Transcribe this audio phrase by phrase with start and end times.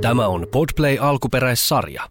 [0.00, 2.02] Tämä on Podplay alkuperäissarja.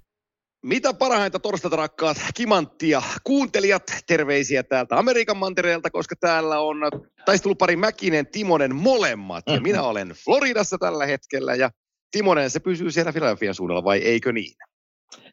[0.65, 6.77] Mitä parhainta torstaita rakkaat kimanttia kuuntelijat, terveisiä täältä Amerikan mantereelta, koska täällä on
[7.25, 9.43] taistelupari Mäkinen, Timonen molemmat.
[9.47, 11.69] Ja minä olen Floridassa tällä hetkellä ja
[12.11, 14.55] Timonen, se pysyy siellä Philadelphian suunnalla vai eikö niin?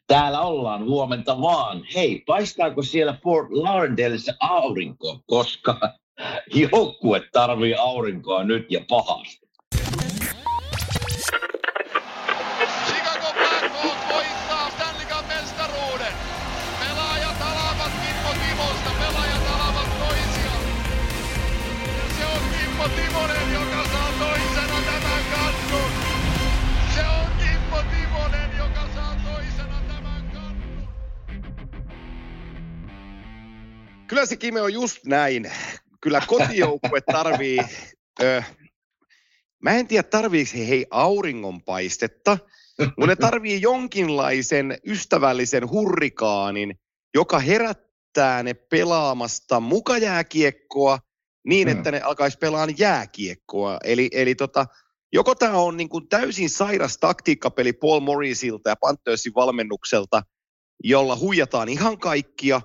[0.07, 1.85] Täällä ollaan huomenta vaan.
[1.95, 5.81] Hei, paistaako siellä Fort Lauderdaleissa aurinko, koska
[6.73, 9.44] joukkue tarvii aurinkoa nyt ja pahasti.
[34.15, 35.53] Kyllä se Kime on just näin.
[36.01, 37.59] Kyllä kotijoukkue tarvii,
[38.23, 38.43] ö,
[39.63, 42.39] mä en tiedä tarviiko he hei auringonpaistetta,
[42.79, 46.75] mutta ne tarvii jonkinlaisen ystävällisen hurrikaanin,
[47.15, 50.99] joka herättää ne pelaamasta mukajääkiekkoa
[51.47, 53.79] niin, että ne alkaisi pelaan jääkiekkoa.
[53.85, 54.67] Eli, eli tota,
[55.13, 60.23] joko tämä on niin kuin täysin sairas taktiikkapeli Paul Morrisilta ja Panthersin valmennukselta,
[60.85, 62.61] jolla huijataan ihan kaikkia,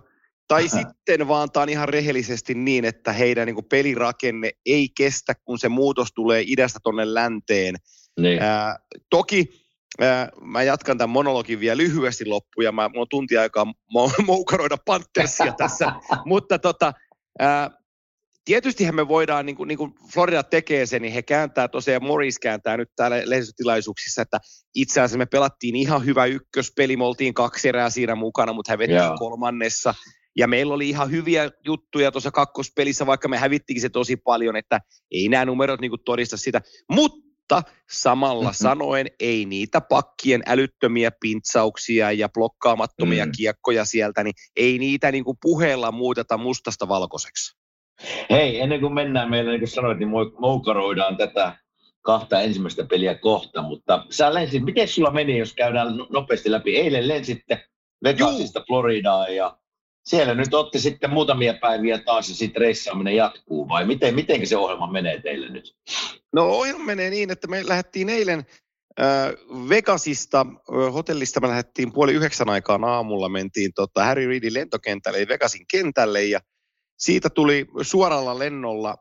[0.49, 5.59] tai sitten vaan tämä on ihan rehellisesti niin, että heidän niin pelirakenne ei kestä, kun
[5.59, 7.75] se muutos tulee idästä tonne länteen.
[8.19, 8.41] Niin.
[8.41, 9.49] Ää, toki
[9.99, 13.65] ää, mä jatkan tämän monologin vielä lyhyesti loppuun, ja mä, mulla on tunti aikaa
[13.97, 15.91] mo- moukaroida Panthersia tässä,
[16.25, 16.93] mutta tota,
[17.39, 17.69] ää,
[18.45, 22.39] tietystihän me voidaan, niin kuin, niin kuin Florida tekee sen, niin he kääntää tosiaan, Morris
[22.39, 24.39] kääntää nyt täällä lehdistötilaisuuksissa, että
[24.75, 28.77] itse asiassa me pelattiin ihan hyvä ykköspeli, me oltiin kaksi erää siinä mukana, mutta he
[28.77, 29.17] veti Joo.
[29.17, 29.93] kolmannessa.
[30.37, 34.79] Ja meillä oli ihan hyviä juttuja tuossa kakkospelissä, vaikka me hävittikin se tosi paljon, että
[35.11, 36.61] ei nämä numerot niin todista sitä.
[36.91, 38.45] Mutta samalla Mhm.
[38.47, 38.69] mm-hmm.
[38.69, 43.31] sanoen ei niitä pakkien älyttömiä pintsauksia ja blokkaamattomia Mm.
[43.37, 47.59] kiekkoja sieltä, niin ei niitä niin kuin puheella muuteta mustasta valkoiseksi.
[48.29, 51.57] Hei, ennen kuin mennään meillä, niin kuin sanoit, niin moukaroidaan tätä
[52.01, 56.77] kahta ensimmäistä peliä kohta, mutta sä lensit, miten sulla meni, jos käydään no- nopeasti läpi?
[56.77, 57.65] Eilen lensitte
[58.03, 59.57] Vegasista Floridaan ja
[60.09, 64.57] siellä nyt otti sitten muutamia päiviä taas ja sitten reissaaminen jatkuu vai miten, miten se
[64.57, 65.75] ohjelma menee teille nyt?
[66.33, 68.45] No ohjelma menee niin, että me lähdettiin eilen
[69.69, 70.45] Vegasista,
[70.93, 76.23] hotellista me lähdettiin puoli yhdeksän aikaan aamulla, mentiin tota Harry Reidin lentokentälle, eli Vegasin kentälle,
[76.23, 76.39] ja
[76.97, 78.95] siitä tuli suoralla lennolla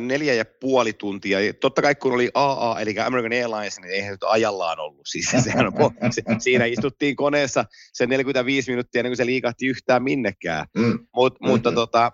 [0.00, 1.38] neljä ja puoli tuntia.
[1.60, 5.06] Totta kai kun oli AA, eli American Airlines, niin eihän se nyt ajallaan ollut.
[5.06, 5.72] Siis sehän on,
[6.12, 10.66] se, siinä istuttiin koneessa sen 45 minuuttia ennen kuin se liikahti yhtään minnekään.
[10.76, 10.98] Mm.
[11.14, 11.52] Mut, mm-hmm.
[11.52, 11.74] Mutta Mhm.
[11.74, 12.12] tota,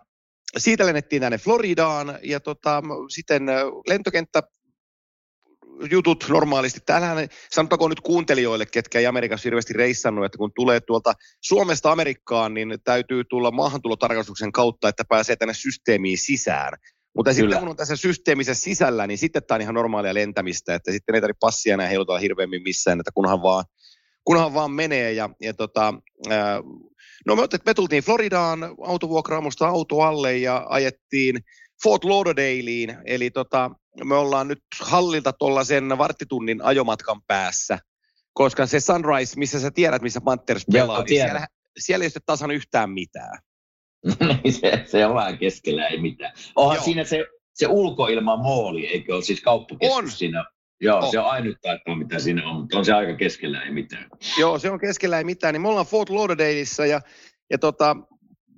[0.58, 4.42] siitä lennettiin tänne Floridaan ja tota, sitten ö, lentokenttä
[5.90, 6.80] jutut normaalisti.
[6.86, 12.54] Täällähän, sanotakoon nyt kuuntelijoille, ketkä ei Amerikassa hirveästi reissannut, että kun tulee tuolta Suomesta Amerikkaan,
[12.54, 16.72] niin täytyy tulla maahantulotarkastuksen kautta, että pääsee tänne systeemiin sisään.
[17.14, 17.40] Mutta Kyllä.
[17.40, 21.14] sitten kun on tässä systeemissä sisällä, niin sitten tämä on ihan normaalia lentämistä, että sitten
[21.14, 23.64] ei tarvitse passia enää heilutella hirveämmin missään, että kunhan vaan,
[24.24, 25.12] kunhan vaan menee.
[25.12, 25.94] Ja, ja tota,
[27.26, 31.38] no me, me tultiin Floridaan autovuokraamosta auto alle ja ajettiin
[31.82, 33.70] Fort Lauderdalein, eli tota,
[34.04, 37.78] me ollaan nyt hallilta tuollaisen varttitunnin ajomatkan päässä,
[38.32, 41.46] koska se Sunrise, missä sä tiedät, missä Panthers Joo, pelaa, niin siellä,
[41.78, 43.38] siellä ei ole tasan yhtään mitään.
[44.44, 46.32] Niin se, se on vähän keskellä, ei mitään.
[46.56, 46.84] Onhan Joo.
[46.84, 50.10] siinä se, se ulkoilma mooli, eikö ole siis kauppakeskus On.
[50.10, 50.44] siinä?
[50.80, 51.10] Joo, On.
[51.10, 54.06] se on ainut taitaa, mitä siinä on, mutta on se aika keskellä, ei mitään.
[54.38, 55.54] Joo, se on keskellä ei mitään.
[55.54, 57.00] Niin me ollaan Fort Lauderdaleissa ja,
[57.50, 57.96] ja tota,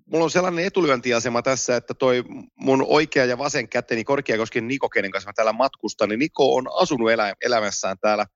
[0.07, 2.25] mulla on sellainen etulyöntiasema tässä, että toi
[2.59, 6.67] mun oikea ja vasen käteni Korkeakosken Niko, kenen kanssa mä täällä matkustan, niin Niko on
[6.75, 8.27] asunut elä, elämässään täällä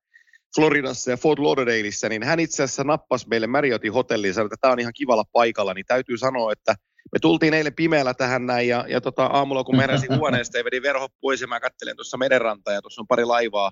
[0.55, 4.57] Floridassa ja Fort Lauderdaleissa, niin hän itse asiassa nappasi meille Marriottin hotelliin ja sanoi, että
[4.61, 6.75] tämä on ihan kivalla paikalla, niin täytyy sanoa, että
[7.11, 10.65] me tultiin eilen pimeällä tähän näin ja, ja tota, aamulla kun mä heräsin huoneesta ja
[10.65, 13.71] vedin verhot pois ja mä katselen tuossa merenrantaa ja tuossa on pari laivaa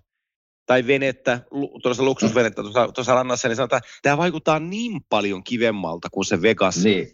[0.66, 1.40] tai venettä,
[1.84, 6.42] tuossa luksusvenettä tuossa, tuossa rannassa, niin sanotaan, että tämä vaikuttaa niin paljon kivemmalta kuin se
[6.42, 6.84] Vegas.
[6.84, 7.12] Niin.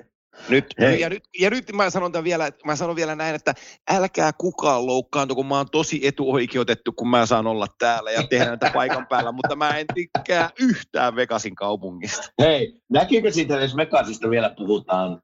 [0.50, 1.00] Nyt, Hei.
[1.00, 3.54] ja, nyt, ja nyt mä sanon, tämän vielä, mä sanon vielä näin, että
[3.92, 8.46] älkää kukaan loukkaantu, kun mä oon tosi etuoikeutettu, kun mä saan olla täällä ja tehdä
[8.46, 12.32] näitä paikan päällä, mutta mä en tykkää yhtään Vegasin kaupungista.
[12.42, 15.22] Hei, näkyykö siitä, jos Mekasista vielä puhutaan,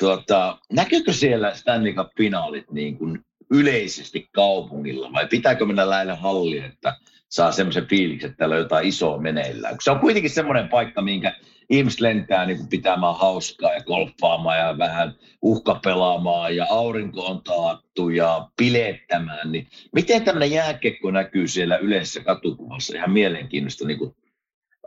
[0.00, 6.96] tuota, näkyykö siellä Stanley Cup-finaalit niin kuin yleisesti kaupungilla vai pitääkö mennä lähelle halliin, että
[7.28, 9.76] saa semmoisen fiiliksen, että täällä on jotain isoa meneillään?
[9.82, 11.36] Se on kuitenkin semmoinen paikka, minkä
[11.70, 18.08] ihmiset lentää niin kuin pitämään hauskaa ja golfaamaan ja vähän uhkapelaamaan ja aurinko on taattu
[18.08, 22.96] ja pilettämään, niin miten tämmöinen jääkekko näkyy siellä yleisessä katukuvassa?
[22.96, 24.14] Ihan mielenkiintoista, niin kuin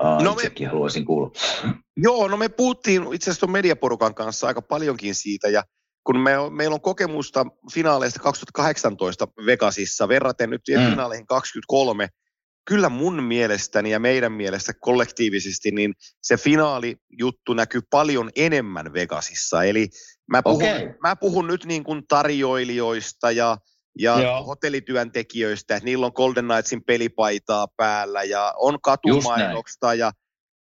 [0.02, 1.32] uh, no me, haluaisin kuulla.
[1.98, 5.64] Joo, no me puhuttiin itse asiassa mediaporukan kanssa aika paljonkin siitä ja
[6.04, 10.90] kun me, meillä on kokemusta finaaleista 2018 Vegasissa, verraten nyt mm.
[10.90, 12.08] finaaleihin 23,
[12.66, 19.64] kyllä mun mielestäni ja meidän mielestä kollektiivisesti, niin se finaalijuttu näkyy paljon enemmän Vegasissa.
[19.64, 19.90] Eli
[20.28, 20.94] mä puhun, okay.
[21.04, 23.58] mä puhun nyt niin kuin tarjoilijoista ja,
[24.00, 30.12] ja hotellityöntekijöistä, että niillä on Golden Knightsin pelipaitaa päällä ja on katumainosta ja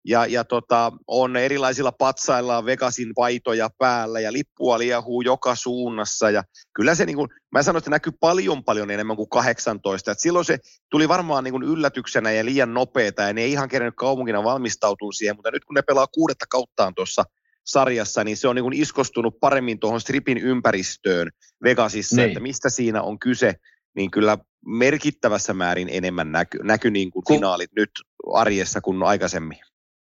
[0.07, 6.43] ja, ja tota, on erilaisilla patsailla Vegasin paitoja päällä ja lippua liehuu joka suunnassa ja
[6.75, 10.45] kyllä se niin kuin, mä sanoin, että näkyy paljon paljon enemmän kuin 18, että silloin
[10.45, 10.57] se
[10.91, 15.11] tuli varmaan niin kuin yllätyksenä ja liian nopeeta ja ne ei ihan kerännyt kaupunkina valmistautua
[15.11, 17.23] siihen, mutta nyt kun ne pelaa kuudetta kauttaan tuossa
[17.65, 21.29] sarjassa, niin se on niin kuin iskostunut paremmin tuohon stripin ympäristöön
[21.63, 22.27] Vegasissa, niin.
[22.27, 23.53] että mistä siinä on kyse,
[23.95, 27.91] niin kyllä merkittävässä määrin enemmän näky, näky niin kuin finaalit nyt
[28.33, 29.57] arjessa kuin aikaisemmin.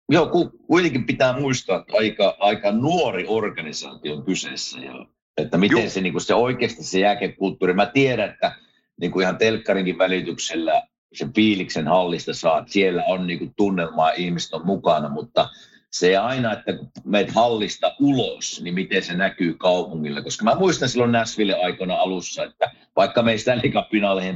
[0.09, 4.79] Joo, kuitenkin pitää muistaa, että aika, aika nuori organisaatio on kyseessä.
[4.79, 5.05] Ja,
[5.37, 5.91] että miten Juh.
[5.91, 7.73] se, niin se oikeasti se jääkekulttuuri.
[7.73, 8.55] Mä tiedän, että
[9.01, 10.81] niin kuin ihan telkkarinkin välityksellä
[11.13, 12.69] sen fiiliksen hallista saat.
[12.69, 15.49] Siellä on niin kuin tunnelmaa, ihmiset on mukana, mutta
[15.99, 20.21] se aina, että kun meet hallista ulos, niin miten se näkyy kaupungilla.
[20.21, 23.71] Koska mä muistan silloin Näsville aikana alussa, että vaikka me ei Stanley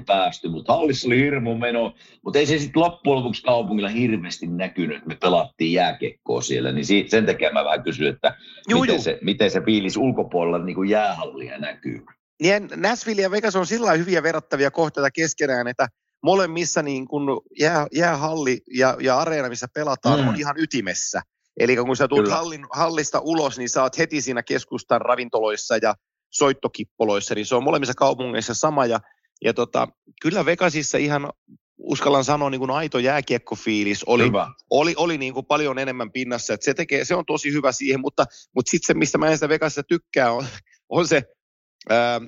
[0.06, 4.98] päästy, mutta hallissa oli hirmu meno, mutta ei se sitten loppujen lopuksi kaupungilla hirveästi näkynyt,
[4.98, 8.36] että me pelattiin jääkekkoa siellä, niin siitä, sen takia mä vähän kysyn, että
[8.70, 9.04] juu, miten, juu.
[9.04, 12.06] Se, miten se fiilis ulkopuolella niin kuin jäähallia näkyy.
[12.42, 15.88] Niin Nashville ja Vegas on sillä hyviä verrattavia kohteita keskenään, että
[16.24, 20.28] molemmissa niin kun jää, jäähalli ja, ja areena, missä pelataan, mm.
[20.28, 21.22] on ihan ytimessä.
[21.60, 25.96] Eli kun sä tulet hallin, hallista ulos, niin sä oot heti siinä keskustan ravintoloissa ja
[26.30, 28.86] soittokippoloissa, niin se on molemmissa kaupungeissa sama.
[28.86, 29.00] Ja,
[29.44, 29.88] ja tota,
[30.22, 31.30] kyllä Vegasissa ihan
[31.78, 34.32] uskallan sanoa niin kuin aito jääkiekkofiilis oli,
[34.70, 36.54] oli, oli niin kuin paljon enemmän pinnassa.
[36.54, 38.26] Että se, tekee, se on tosi hyvä siihen, mutta,
[38.56, 40.46] mutta sitten se, mistä mä en sitä Vegasissa tykkää, on,
[40.90, 41.24] on se
[41.90, 42.22] ää,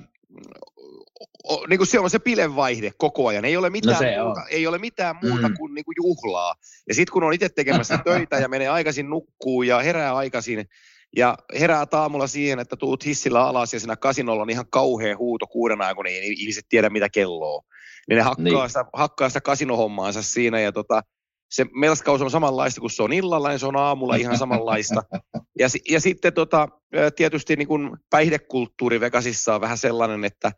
[1.68, 3.44] niin kuin se on se pilevaihde koko ajan.
[3.44, 5.54] Ei ole mitään, no muuta, ei ole mitään muuta mm.
[5.58, 6.54] kuin, niin kuin juhlaa.
[6.88, 10.68] Ja sitten kun on itse tekemässä töitä ja menee aikaisin nukkuu ja herää aikaisin
[11.16, 15.46] ja herää aamulla siihen, että tuut hissillä alas ja siinä kasinolla on ihan kauhea huuto
[15.46, 17.62] kuuden aikana, niin ihmiset tiedä mitä kello on.
[18.08, 18.68] Niin ne hakkaa, niin.
[18.68, 21.02] Sitä, hakkaa sitä kasinohommaansa siinä ja tota,
[21.50, 25.02] se melskaus on samanlaista kuin se on illalla, niin se on aamulla ihan samanlaista.
[25.58, 26.68] Ja, ja sitten tota,
[27.16, 30.52] tietysti niin kuin päihdekulttuuri Vegasissa on vähän sellainen, että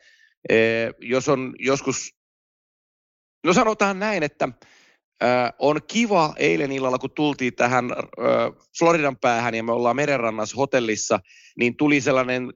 [1.00, 2.15] jos on joskus,
[3.44, 4.49] no sanotaan näin, että
[5.59, 7.85] on kiva eilen illalla, kun tultiin tähän
[8.79, 11.21] Floridan päähän ja me ollaan merenrannassa hotellissa,
[11.59, 12.53] niin tuli sellainen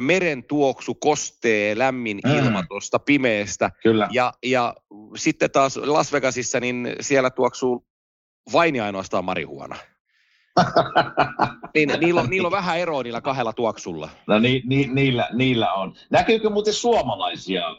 [0.00, 2.38] meren tuoksu, kostee, lämmin mm.
[2.38, 3.70] ilma tuosta pimeästä.
[3.82, 4.08] Kyllä.
[4.10, 4.74] Ja, ja
[5.16, 7.86] sitten taas Las Vegasissa, niin siellä tuoksuu
[8.52, 9.76] vain ja ainoastaan marihuana.
[11.74, 14.08] niin, niillä, on, niillä on vähän eroa niillä kahdella tuoksulla.
[14.26, 15.94] No ni, ni, niillä, niillä on.
[16.10, 17.76] Näkyykö muuten suomalaisia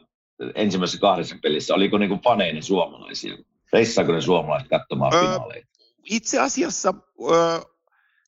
[0.55, 1.73] ensimmäisessä kahdessa pelissä?
[1.75, 3.37] Oliko niinku faneinen suomalaisia?
[3.73, 5.67] Reissaako ne suomalaiset katsomaan öö, finaaleita?
[6.03, 6.93] Itse asiassa
[7.31, 7.59] öö,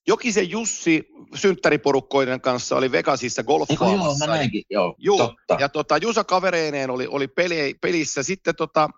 [0.08, 4.06] Jokisen Jussi synttäriporukkoiden kanssa oli Vegasissa golfaamassa.
[4.06, 5.18] Joo, mä näinkin, joo, joo.
[5.18, 5.58] Totta.
[5.60, 8.24] Ja tota, Jusa kavereineen oli, oli peli, pelissä.
[8.24, 8.90] Sitten tota,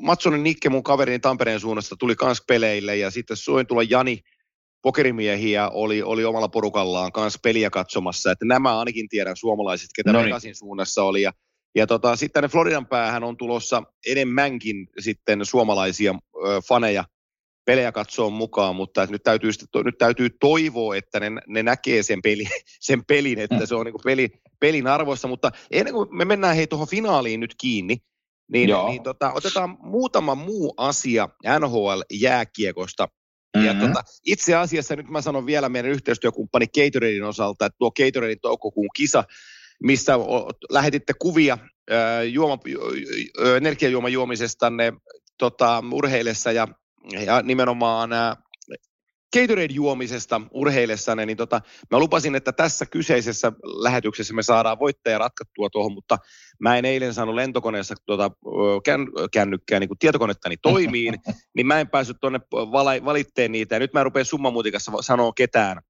[0.00, 2.96] Matsonen Nikke, mun kaverini Tampereen suunnasta, tuli kans peleille.
[2.96, 3.36] Ja sitten
[3.68, 4.20] tulla Jani,
[4.82, 8.32] pokerimiehiä oli, oli omalla porukallaan kanssa peliä katsomassa.
[8.32, 10.24] Että nämä ainakin tiedän suomalaiset, ketä Noin.
[10.26, 11.22] Vegasin suunnassa oli.
[11.22, 11.32] Ja,
[11.74, 16.14] ja tota, sitten tänne Floridan päähän on tulossa enemmänkin sitten suomalaisia
[16.46, 17.04] ö, faneja
[17.68, 19.50] pelejä katsoa mukaan, mutta nyt täytyy,
[19.84, 22.44] nyt täytyy toivoa, että ne, ne näkee sen, peli,
[22.88, 24.28] sen pelin, että se on niin peli,
[24.60, 25.28] pelin arvoissa.
[25.28, 27.96] Mutta ennen kuin me mennään hei tuohon finaaliin nyt kiinni,
[28.52, 33.06] niin, niin tota, otetaan muutama muu asia NHL-jääkiekosta.
[33.06, 33.66] Mm-hmm.
[33.66, 38.40] Ja tota, itse asiassa nyt mä sanon vielä meidän yhteistyökumppani Gatoradein osalta, että tuo Gatoradein
[38.40, 39.24] toukokuun kisa,
[39.82, 40.12] missä
[40.70, 41.58] lähetitte kuvia
[41.92, 42.58] äh, juoma,
[43.42, 44.92] äh, energiajuomajuomisestanne
[45.38, 46.68] tota, urheilessa ja
[47.12, 48.36] ja nimenomaan ää,
[49.36, 51.60] Gatorade-juomisesta urheillessanne, niin tota,
[51.90, 56.18] mä lupasin, että tässä kyseisessä lähetyksessä me saadaan voittaja ratkattua tuohon, mutta
[56.60, 58.30] mä en eilen saanut lentokoneessa tuota,
[58.84, 61.14] kän, kännykkää niin tietokonettani toimiin,
[61.56, 62.40] niin mä en päässyt tuonne
[63.04, 65.80] valitteen niitä, ja nyt mä rupean summamutikassa sanoa ketään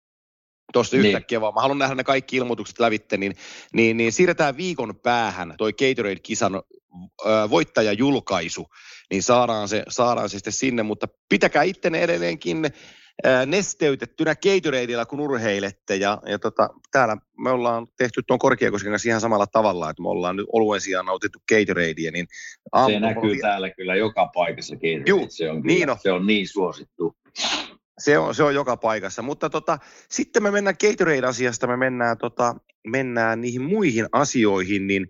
[0.73, 1.07] tuosta niin.
[1.07, 3.37] yhtäkkiä, vaan mä haluan nähdä ne kaikki ilmoitukset lävitte, niin,
[3.73, 6.63] niin, niin siirretään viikon päähän toi Gatorade-kisan
[7.51, 8.67] voittajajulkaisu,
[9.11, 12.71] niin saadaan se, saadaan se sitten sinne, mutta pitäkää ittenne edelleenkin
[13.47, 15.97] nesteytettynä Gatoradeilla, kun urheilette.
[15.97, 20.09] Ja, ja tota, täällä me ollaan tehty tuon Korkeakosken kanssa ihan samalla tavalla, että me
[20.09, 22.11] ollaan nyt oluen sijaan nautittu Gatoradea.
[22.13, 22.27] Niin
[22.87, 25.31] se näkyy täällä kyllä joka paikassa Gatorade.
[25.31, 25.97] se, on kyllä, niin on.
[26.03, 27.17] se on niin suosittu.
[27.99, 29.79] Se on, se on joka paikassa, mutta tota,
[30.11, 32.55] sitten me mennään Gatorade-asiasta, me mennään, tota,
[32.87, 35.07] mennään niihin muihin asioihin, niin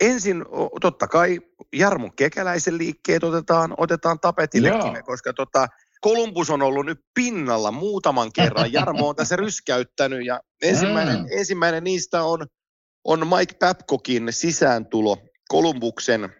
[0.00, 0.44] ensin
[0.80, 1.40] totta kai
[1.72, 5.66] Jarmo Kekäläisen liikkeet otetaan, otetaan tapetillekin, koska tota,
[6.00, 8.72] Kolumbus on ollut nyt pinnalla muutaman kerran.
[8.72, 11.26] Jarmo on tässä ryskäyttänyt ja ensimmäinen, mm.
[11.30, 12.46] ensimmäinen niistä on,
[13.04, 16.34] on Mike Babcockin sisääntulo Kolumbuksen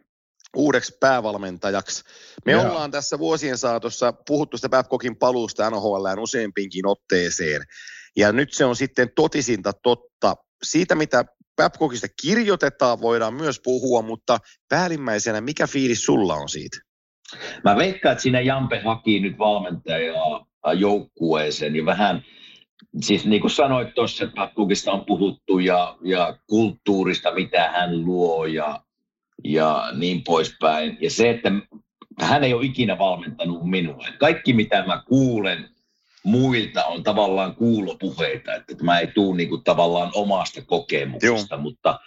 [0.57, 2.05] uudeksi päävalmentajaksi.
[2.45, 2.71] Me Jaa.
[2.71, 7.63] ollaan tässä vuosien saatossa puhuttu sitä Babcockin paluusta NHLään useampinkin otteeseen.
[8.17, 10.37] Ja nyt se on sitten totisinta totta.
[10.63, 11.25] Siitä, mitä
[11.63, 14.39] Babcockista kirjoitetaan, voidaan myös puhua, mutta
[14.69, 16.79] päällimmäisenä, mikä fiilis sulla on siitä?
[17.65, 22.25] Mä veikkaan, että siinä Jampe haki nyt valmentajaa joukkueeseen ja vähän,
[23.01, 28.47] siis niin kuin sanoit tuossa, että Babcockista on puhuttu ja, ja kulttuurista, mitä hän luo
[28.47, 28.83] ja
[29.45, 30.99] ja niin poispäin.
[31.01, 31.53] Ja se, että
[32.21, 34.05] hän ei ole ikinä valmentanut minua.
[34.19, 35.69] Kaikki, mitä mä kuulen
[36.29, 41.63] muilta, on tavallaan kuulopuheita, että mä ei tule niin kuin tavallaan omasta kokemuksesta, Joo.
[41.63, 42.01] mutta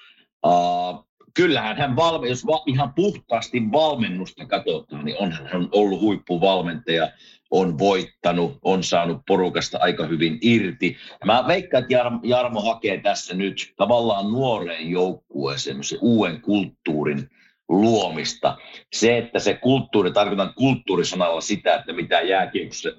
[0.46, 7.12] uh, kyllähän hän valme, jos va, ihan puhtaasti valmennusta katsotaan, niin onhan hän ollut huippuvalmentaja,
[7.52, 10.98] on voittanut, on saanut porukasta aika hyvin irti.
[11.26, 17.30] Mä veikkaan, että Jarmo, Jarmo hakee tässä nyt tavallaan nuoreen joukkueeseen se uuden kulttuurin
[17.70, 18.58] luomista.
[18.94, 22.90] Se, että se kulttuuri, tarkoitan kulttuurisanalla sitä, että mitä jääkiekossa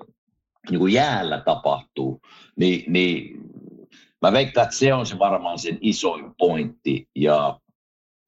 [0.70, 2.20] niin kuin jäällä tapahtuu,
[2.56, 3.40] niin, niin
[4.22, 7.08] mä veikkaan, että se on se varmaan sen isoin pointti.
[7.16, 7.60] Ja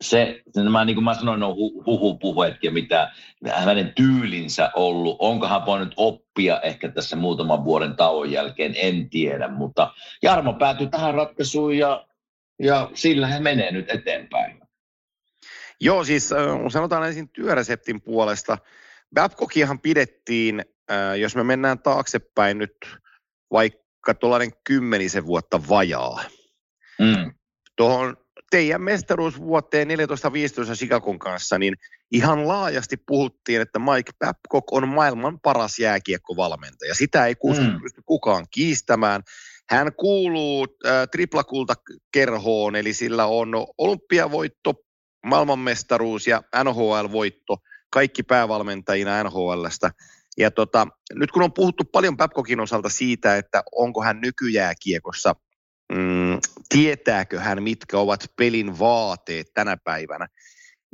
[0.02, 3.12] se, nämä, niin kuin mä sanoin, on huhupuheet ja mitä
[3.46, 5.16] hänen tyylinsä ollut.
[5.18, 9.48] Onko hän voinut oppia ehkä tässä muutaman vuoden tauon jälkeen, en tiedä.
[9.48, 12.06] Mutta Jarmo päätyi tähän ratkaisuun ja,
[12.62, 14.60] ja sillä hän menee nyt eteenpäin.
[15.80, 16.30] Joo, siis
[16.68, 18.58] sanotaan ensin työreseptin puolesta.
[19.14, 20.64] Babcockihan pidettiin,
[21.20, 22.76] jos me mennään taaksepäin nyt
[23.52, 26.24] vaikka tuollainen kymmenisen vuotta vajaa.
[26.98, 27.34] Mm.
[27.76, 28.16] Tuohon
[28.50, 29.92] teidän mestaruusvuoteen 14-15
[30.74, 31.74] Chicagon kanssa, niin
[32.10, 36.94] ihan laajasti puhuttiin, että Mike Babcock on maailman paras jääkiekkovalmentaja.
[36.94, 37.80] Sitä ei mm.
[37.80, 39.22] pysty kukaan kiistämään.
[39.68, 43.48] Hän kuuluu äh, triplakulta-kerhoon, eli sillä on
[43.78, 44.74] olympiavoitto,
[45.26, 47.56] maailmanmestaruus ja NHL-voitto,
[47.90, 49.90] kaikki päävalmentajina NHLstä.
[50.38, 55.34] Ja tota, nyt kun on puhuttu paljon Babcockin osalta siitä, että onko hän nykyjääkiekossa
[55.92, 56.38] mm,
[56.68, 60.26] tietääkö hän, mitkä ovat pelin vaateet tänä päivänä,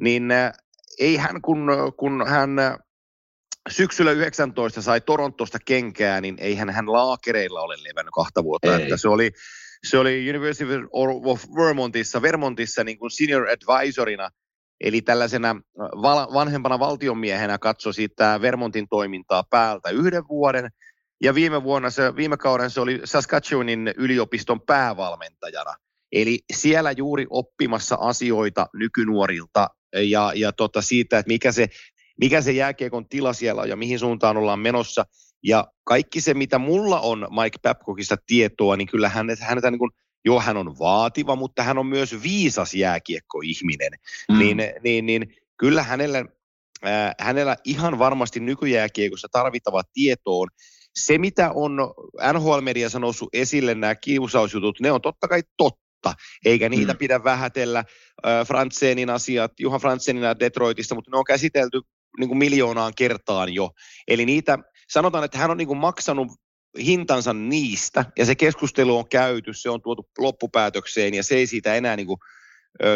[0.01, 0.53] niin äh,
[0.99, 2.77] ei hän, kun, kun hän äh,
[3.69, 8.77] syksyllä 19 sai Torontosta kenkää, niin ei hän, hän laakereilla ole levännyt kahta vuotta.
[8.77, 9.31] Että se oli,
[9.87, 14.31] se oli University of Vermontissa, Vermontissa niin kuin senior advisorina,
[14.81, 15.89] eli tällaisena äh,
[16.35, 20.71] vanhempana valtionmiehenä katsoi siitä Vermontin toimintaa päältä yhden vuoden–
[21.23, 25.75] ja viime vuonna se, viime kauden se oli Saskatchewanin yliopiston päävalmentajana.
[26.13, 31.69] Eli siellä juuri oppimassa asioita nykynuorilta ja, ja tota siitä, että mikä se,
[32.21, 35.05] mikä se jääkiekon tila siellä on ja mihin suuntaan ollaan menossa.
[35.43, 39.91] Ja kaikki se, mitä mulla on Mike Babcockista tietoa, niin kyllä hän, häntä niin kuin,
[40.25, 43.93] joo, hän on vaativa, mutta hän on myös viisas jääkiekkoihminen.
[44.29, 44.39] Mm.
[44.39, 46.25] Niin, niin, niin kyllä hänellä,
[46.87, 50.49] äh, hänellä ihan varmasti nykyjääkiekossa tarvittava tietoon
[50.97, 51.79] se, mitä on
[52.33, 56.99] NHL-mediassa noussut esille, nämä kiusausjutut, ne on totta kai totta, eikä niitä mm.
[56.99, 57.79] pidä vähätellä.
[58.27, 61.81] Äh, Frantsenin asiat, Juha Frantsenina Detroitista, mutta ne on käsitelty
[62.19, 63.71] niin kuin miljoonaan kertaan jo.
[64.09, 64.59] Eli niitä,
[64.91, 66.29] sanotaan, että hän on niin kuin maksanut
[66.79, 71.75] hintansa niistä, ja se keskustelu on käyty, se on tuotu loppupäätökseen, ja se ei siitä
[71.75, 72.19] enää niin kuin,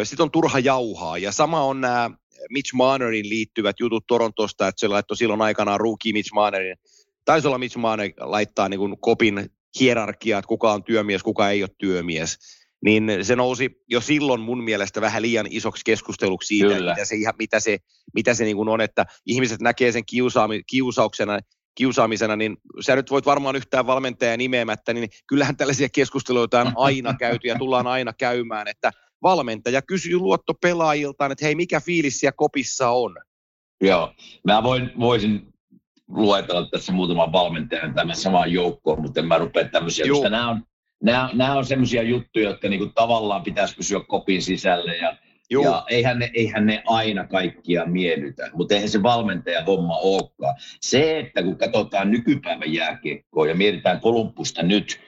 [0.03, 1.17] sit on turha jauhaa.
[1.17, 2.11] Ja sama on nämä
[2.49, 6.77] Mitch Marnerin liittyvät jutut Torontosta, että se laittoi silloin aikanaan rookie Mitch Marnerin
[7.25, 11.63] taisi olla Mitch Maane laittaa niin kuin kopin hierarkiaa, että kuka on työmies, kuka ei
[11.63, 12.37] ole työmies.
[12.85, 17.59] Niin se nousi jo silloin mun mielestä vähän liian isoksi keskusteluksi siitä, mitä se, mitä
[17.59, 17.77] se,
[18.13, 21.39] mitä se niin kuin on, että ihmiset näkee sen kiusaami, kiusauksena,
[21.75, 27.13] kiusaamisena, niin sä nyt voit varmaan yhtään valmentajaa nimeämättä, niin kyllähän tällaisia keskusteluita on aina
[27.19, 28.91] käyty ja tullaan aina käymään, että
[29.23, 33.15] valmentaja kysyy luottopelaajiltaan, että hei, mikä fiilis siellä kopissa on?
[33.81, 34.13] Joo,
[34.43, 35.53] mä voin, voisin
[36.07, 40.63] luetella tässä muutaman valmentajan tämän samaan joukkoon, mutta en mä rupea tämmöisiä, koska nämä on,
[41.03, 45.17] nämä, nämä on semmoisia juttuja, jotka niinku tavallaan pitäisi pysyä kopin sisälle ja
[45.49, 45.63] Juu.
[45.63, 50.55] Ja eihän ne, eihän ne aina kaikkia miellytä, mutta eihän se valmentaja homma olekaan.
[50.81, 54.99] Se, että kun katsotaan nykypäivän jääkiekkoa ja mietitään Kolumpusta nyt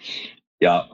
[0.61, 0.89] ja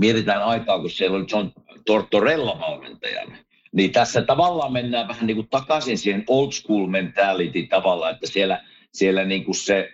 [0.00, 1.50] mietitään aikaa, kun siellä oli John
[1.86, 3.36] Tortorella valmentajana,
[3.72, 8.64] niin tässä tavallaan mennään vähän niin kuin takaisin siihen old school mentality tavalla, että siellä,
[8.92, 9.92] siellä niin kuin se,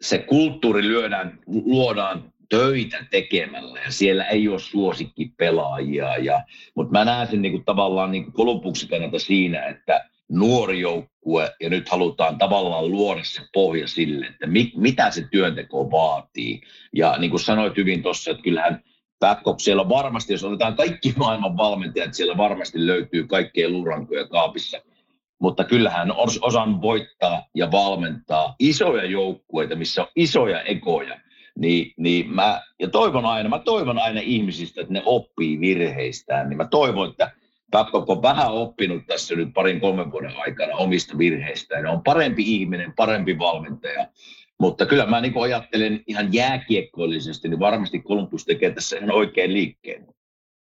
[0.00, 6.16] se kulttuuri lyödään, luodaan töitä tekemällä ja siellä ei ole suosikkipelaajia.
[6.16, 6.44] Ja,
[6.76, 11.50] mutta mä näen sen niin kuin tavallaan niin kuin Kolumbuksen kannalta siinä, että nuori joukkue
[11.60, 16.60] ja nyt halutaan tavallaan luoda se pohja sille, että mi, mitä se työnteko vaatii.
[16.92, 18.82] Ja niin kuin sanoit hyvin tuossa, että kyllähän
[19.20, 24.78] Babcock siellä varmasti, jos otetaan kaikki maailman valmentajat, siellä varmasti löytyy kaikkea lurankoja kaapissa.
[25.40, 31.20] Mutta kyllähän osan voittaa ja valmentaa isoja joukkueita, missä on isoja ekoja.
[31.58, 36.48] Niin, niin mä, ja toivon aina, mä toivon aina ihmisistä, että ne oppii virheistään.
[36.48, 37.30] Niin mä toivon, että
[37.70, 41.82] Babcock on vähän oppinut tässä nyt parin kolmen vuoden aikana omista virheistään.
[41.82, 44.06] Ne on parempi ihminen, parempi valmentaja.
[44.58, 50.06] Mutta kyllä mä niin ajattelen ihan jääkiekkoillisesti, niin varmasti Columbus tekee tässä ihan oikein liikkeen.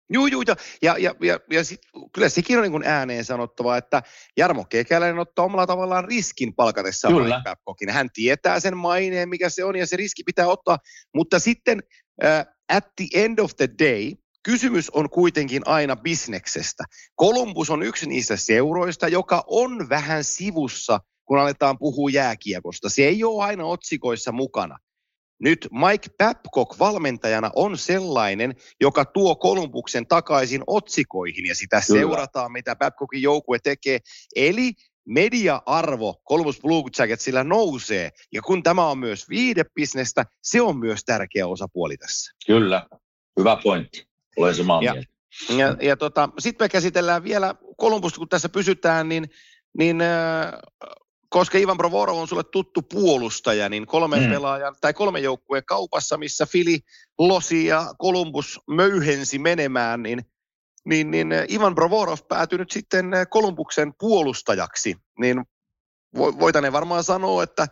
[0.09, 1.79] Joo, joo, ja, ja, ja, ja, ja sit,
[2.13, 4.03] kyllä sekin on niin kuin ääneen sanottava, että
[4.37, 7.07] Jarmo Kekäläinen ottaa omalla tavallaan riskin palkatessa
[7.43, 7.89] Babcockin.
[7.89, 10.77] Hän tietää sen maineen, mikä se on, ja se riski pitää ottaa,
[11.15, 11.83] mutta sitten
[12.23, 14.11] uh, at the end of the day,
[14.43, 16.83] kysymys on kuitenkin aina bisneksestä.
[17.19, 22.89] Columbus on yksi niistä seuroista, joka on vähän sivussa– kun aletaan puhua jääkiekosta.
[22.89, 24.77] Se ei ole aina otsikoissa mukana.
[25.39, 31.99] Nyt Mike Babcock valmentajana on sellainen, joka tuo Kolumbuksen takaisin otsikoihin ja sitä Kyllä.
[31.99, 33.99] seurataan, mitä Babcockin joukkue tekee.
[34.35, 34.73] Eli
[35.05, 38.09] media-arvo Columbus Blue Jacketsillä nousee.
[38.33, 42.31] Ja kun tämä on myös viidebisnestä, se on myös tärkeä osapuoli tässä.
[42.47, 42.87] Kyllä,
[43.39, 44.07] hyvä pointti.
[44.37, 45.09] Olen samaa ja, mieltä.
[45.49, 49.29] Ja, ja tota, sitten me käsitellään vielä Kolumbusta, kun tässä pysytään, niin,
[49.77, 50.53] niin äh,
[51.35, 54.29] koska Ivan Provorov on sulle tuttu puolustaja, niin kolme mm.
[54.29, 56.79] pelaajan tai kolme joukkueen kaupassa, missä Fili,
[57.19, 60.21] Losi ja Columbus möyhensi menemään, niin,
[60.85, 64.95] niin, niin Ivan Provorov päätyi nyt sitten Kolumbuksen puolustajaksi.
[65.19, 65.43] Niin
[66.15, 67.67] voitaneen varmaan sanoa, että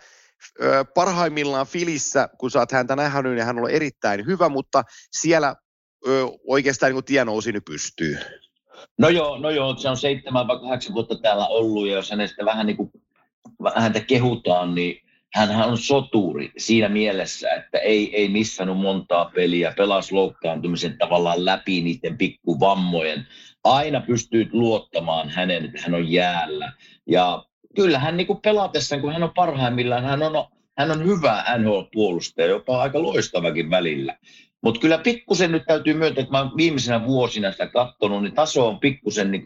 [0.95, 5.55] parhaimmillaan Filissä, kun sä oot häntä nähnyt, niin hän on erittäin hyvä, mutta siellä
[6.47, 8.17] oikeastaan niin tie nousi nyt pystyy.
[8.97, 12.45] No joo, no joo, se on seitsemän vai kahdeksan vuotta täällä ollut, ja jos hänestä
[12.45, 12.91] vähän niin kuin
[13.75, 15.03] häntä kehutaan, niin
[15.33, 21.81] hän on soturi siinä mielessä, että ei, ei missannut montaa peliä, pelasi loukkaantumisen tavallaan läpi
[21.81, 23.27] niiden pikkuvammojen.
[23.63, 26.71] Aina pystyy luottamaan hänen, että hän on jäällä.
[27.07, 30.45] Ja kyllä hän niin pelatessa, kun hän on parhaimmillaan, hän on,
[30.77, 34.17] hän on hyvä NHL-puolustaja, jopa aika loistavakin välillä.
[34.63, 38.79] Mutta kyllä pikkusen nyt täytyy myöntää, että mä viimeisenä vuosina sitä katsonut, niin taso on
[38.79, 39.43] pikkusen niin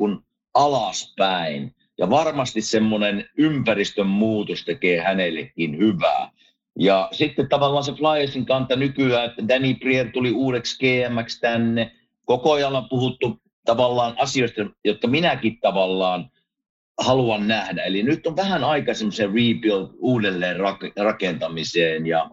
[0.54, 1.76] alaspäin.
[1.98, 6.32] Ja varmasti semmoinen ympäristön muutos tekee hänellekin hyvää.
[6.80, 11.92] Ja sitten tavallaan se Flyersin kanta nykyään, että Danny Prier tuli uudeksi GMX tänne.
[12.26, 16.30] Koko ajan on puhuttu tavallaan asioista, jotka minäkin tavallaan
[17.00, 17.84] haluan nähdä.
[17.84, 20.58] Eli nyt on vähän aika semmoisen rebuild uudelleen
[20.98, 22.30] rakentamiseen ja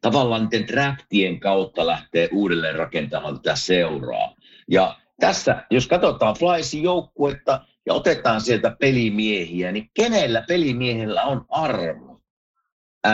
[0.00, 4.34] tavallaan niiden draftien kautta lähtee uudelleen rakentamaan tätä seuraa.
[4.68, 12.20] Ja tässä, jos katsotaan Flyersin joukkuetta, ja otetaan sieltä pelimiehiä, niin kenellä pelimiehellä on arvo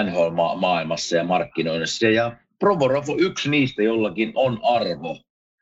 [0.04, 2.06] NHL-maailmassa ja markkinoinnissa?
[2.06, 5.18] Ja Provorov on yksi niistä, jollakin on arvo,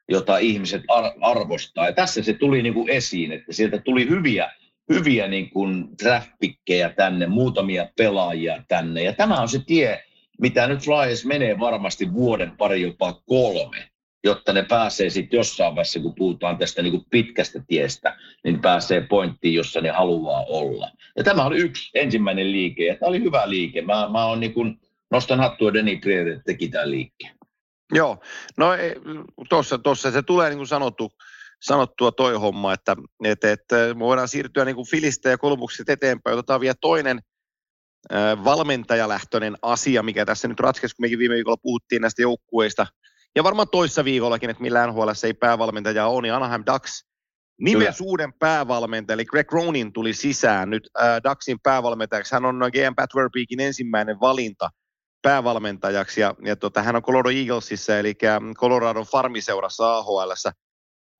[0.08, 1.86] jota ihmiset ar- arvostaa.
[1.86, 4.50] Ja tässä se tuli niin kuin esiin, että sieltä tuli hyviä,
[4.88, 9.02] hyviä niin kuin traffickejä tänne, muutamia pelaajia tänne.
[9.02, 10.04] Ja tämä on se tie,
[10.40, 13.93] mitä nyt Flyers menee varmasti vuoden, pari, jopa kolme
[14.24, 19.00] jotta ne pääsee sitten jossain vaiheessa, kun puhutaan tästä niin kuin pitkästä tiestä, niin pääsee
[19.00, 20.90] pointtiin, jossa ne haluaa olla.
[21.16, 23.82] Ja tämä oli yksi ensimmäinen liike, ja tämä oli hyvä liike.
[23.82, 27.36] Mä, mä on niin kuin, nostan hattua Deni että teki tämän liikkeen.
[27.92, 28.18] Joo,
[28.56, 28.68] no
[29.48, 31.12] tuossa tossa se tulee niin kuin sanottu,
[31.62, 36.38] sanottua toi homma, että, että, että me voidaan siirtyä niin kuin Filistä ja Kolmuksesta eteenpäin.
[36.38, 37.20] Otetaan vielä toinen
[38.12, 42.86] äh, valmentajalähtöinen asia, mikä tässä nyt ratkaisi, kun mekin viime viikolla puhuttiin näistä joukkueista–
[43.36, 47.04] ja varmaan toissa viikollakin, että millä NHL ei päävalmentaja ole, niin Anaheim Ducks
[47.60, 52.34] nimes uuden päävalmentaja, eli Greg Ronin tuli sisään nyt äh, Ducksin päävalmentajaksi.
[52.34, 54.70] Hän on GM Pat Verbeekin ensimmäinen valinta
[55.22, 58.14] päävalmentajaksi, ja, ja tota, hän on Colorado Eaglesissa, eli
[58.56, 60.32] Coloradon farmiseurassa AHL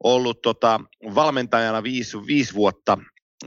[0.05, 0.81] ollut tota,
[1.15, 2.99] valmentajana viisi, viisi vuotta.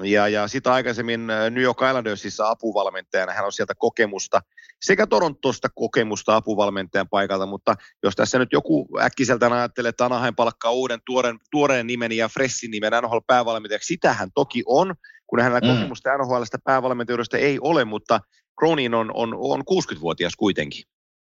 [0.04, 3.34] Ja, ja sitä aikaisemmin äh, New York Islandersissa apuvalmentajana.
[3.34, 4.41] Hän on sieltä kokemusta,
[4.82, 10.71] sekä Torontosta kokemusta apuvalmentajan paikalta, mutta jos tässä nyt joku äkkiseltään ajattelee, että Anaheim palkkaa
[10.71, 14.95] uuden tuoreen, tuoreen nimen ja freshin nimen NHL päävalmentajaksi, sitähän toki on,
[15.28, 15.67] kun hänellä mm.
[15.67, 18.19] kokemusta NHLstä päävalmentajuudesta ei ole, mutta
[18.60, 20.84] Cronin on, on, on 60-vuotias kuitenkin.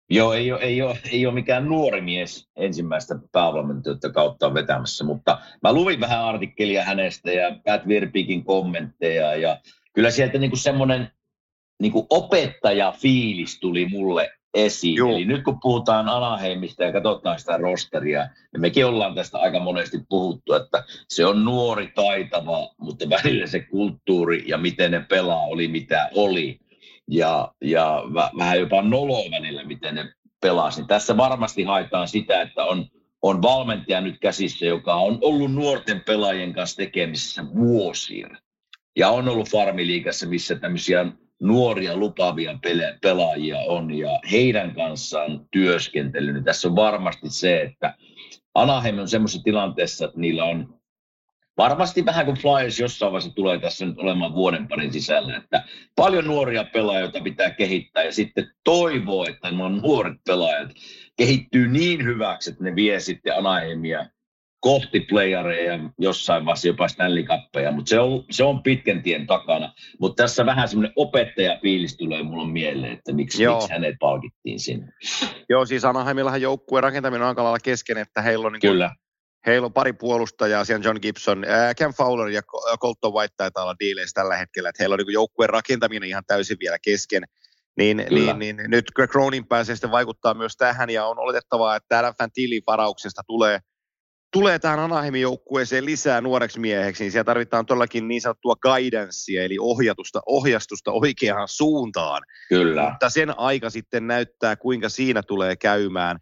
[0.09, 5.41] Joo, ei ole, ei, ole, ei ole mikään nuori mies ensimmäistä päävalmentajuutta kautta vetämässä, mutta
[5.63, 9.59] mä luvin vähän artikkelia hänestä ja Pat Virpikin kommentteja ja
[9.93, 11.11] kyllä sieltä niinku semmoinen
[11.81, 14.95] niinku opettaja-fiilis tuli mulle esiin.
[14.95, 15.11] Joo.
[15.11, 19.97] Eli nyt kun puhutaan Anaheimista ja katsotaan sitä rosteria, niin mekin ollaan tästä aika monesti
[20.09, 25.67] puhuttu, että se on nuori, taitava, mutta välillä se kulttuuri ja miten ne pelaa oli
[25.67, 26.59] mitä oli
[27.09, 28.03] ja, ja
[28.37, 30.81] vähän jopa noloa välillä, miten ne pelasi.
[30.81, 32.85] Niin tässä varmasti haetaan sitä, että on,
[33.21, 38.29] on valmentaja nyt käsissä, joka on ollut nuorten pelaajien kanssa tekemisissä vuosia.
[38.95, 41.05] Ja on ollut farmiliikassa, missä tämmöisiä
[41.41, 42.59] nuoria lupaavia
[43.01, 46.33] pelaajia on ja heidän kanssaan työskentely.
[46.33, 47.95] Niin tässä on varmasti se, että
[48.55, 50.78] Anaheim on semmoisessa tilanteessa, että niillä on
[51.59, 55.63] varmasti vähän kuin Flyers jossain vaiheessa tulee tässä nyt olemaan vuoden parin sisällä, että
[55.95, 60.71] paljon nuoria pelaajia, pitää kehittää ja sitten toivoo, että nuo nuoret pelaajat
[61.17, 64.05] kehittyy niin hyväksi, että ne vie sitten Anaheimia
[64.59, 69.73] kohti playareja jossain vaiheessa jopa Stanley Cuppeja, mutta se on, se on pitkän tien takana.
[69.99, 74.87] Mutta tässä vähän semmoinen opettajafiilis tulee mulle mieleen, että miksi, miksi hänet palkittiin sinne.
[75.49, 78.91] Joo, siis Anaheimillahan joukkueen rakentaminen on aika lailla kesken, että heillä on niin Kyllä.
[79.45, 82.41] Heillä on pari puolustajaa, siellä John Gibson, ää, Ken Fowler ja
[82.81, 86.57] Colton White taitaa olla diileissä tällä hetkellä, että heillä on niin joukkueen rakentaminen ihan täysin
[86.59, 87.23] vielä kesken.
[87.77, 92.13] Niin, niin, niin, nyt Cronin pääsee sitten vaikuttaa myös tähän ja on oletettavaa, että Adam
[92.17, 93.59] Fantilin varauksesta tulee,
[94.31, 99.57] tulee tähän Anaheimin joukkueeseen lisää nuoreksi mieheksi, niin siellä tarvitaan todellakin niin sanottua guidancea, eli
[99.59, 102.21] ohjatusta, ohjastusta oikeaan suuntaan.
[102.49, 102.89] Kyllä.
[102.89, 106.19] Mutta sen aika sitten näyttää, kuinka siinä tulee käymään.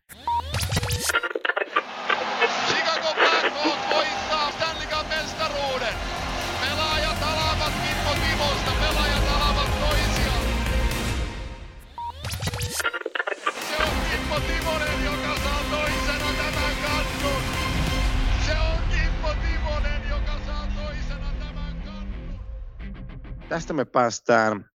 [23.49, 24.65] Tästä me päästään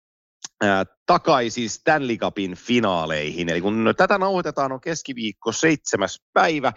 [0.61, 3.49] ää, takaisin Stanley Cupin finaaleihin.
[3.49, 6.73] Eli kun tätä nauhoitetaan, on keskiviikko seitsemäs päivä.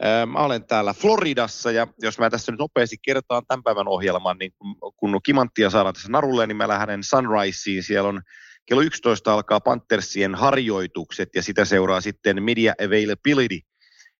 [0.00, 4.38] Ää, mä olen täällä Floridassa ja jos mä tässä nyt nopeasti kertaan tämän päivän ohjelman,
[4.38, 7.82] niin kun, kun Kimanttia saadaan tässä narulle, niin mä lähden Sunriseen.
[7.82, 8.22] Siellä on
[8.66, 13.58] kello 11 alkaa Panthersien harjoitukset ja sitä seuraa sitten Media Availability.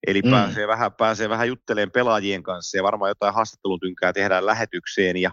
[0.07, 0.31] Eli mm.
[0.31, 5.31] pääsee, vähän, pääsee vähän juttelemaan pelaajien kanssa ja varmaan jotain haastattelutynkää tehdään lähetykseen ja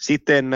[0.00, 0.50] sitten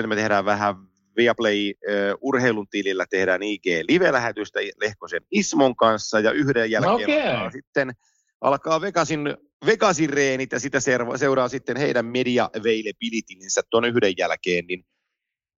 [0.00, 0.74] 12.30 me tehdään vähän
[1.16, 1.72] Viaplay
[2.20, 7.20] urheilun tilillä tehdään IG live-lähetystä Lehkosen Ismon kanssa ja yhden jälkeen okay.
[7.20, 7.92] alkaa sitten
[8.40, 14.64] alkaa Vegasin, Vegasin reenit ja sitä seuraa, seuraa sitten heidän media availabilitynsä tuon yhden jälkeen,
[14.66, 14.84] niin,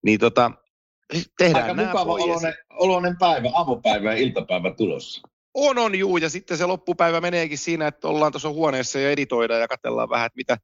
[0.04, 0.50] niin tota,
[1.38, 5.28] tehdään Aika mukava oloinen, oloinen päivä, aamupäivä ja iltapäivä tulossa.
[5.54, 9.60] On, on, juu, ja sitten se loppupäivä meneekin siinä, että ollaan tuossa huoneessa ja editoidaan
[9.60, 10.56] ja katsellaan vähän, että mitä,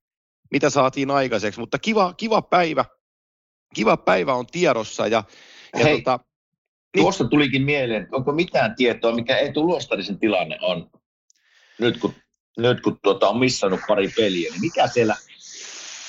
[0.50, 1.61] mitä saatiin aikaiseksi.
[1.61, 2.84] Mutta kiva, kiva päivä,
[3.74, 5.06] kiva päivä on tiedossa.
[5.06, 5.24] Ja,
[5.78, 6.18] ja Hei, tota,
[6.96, 10.90] niin, tuosta tulikin mieleen, onko mitään tietoa, mikä Eetu Luostarisen tilanne on
[11.78, 12.14] nyt kun,
[12.56, 15.16] nyt kun tuota, on missannut pari peliä, niin mikä siellä,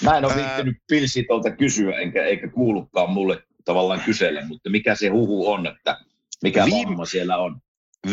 [0.04, 4.95] mä en ole viittinyt pilsi tuolta kysyä, enkä, eikä kuulukaan mulle tavallaan kysellä, mutta mikä
[4.95, 5.97] se huhu on, että
[6.43, 7.62] mikä viime, siellä on?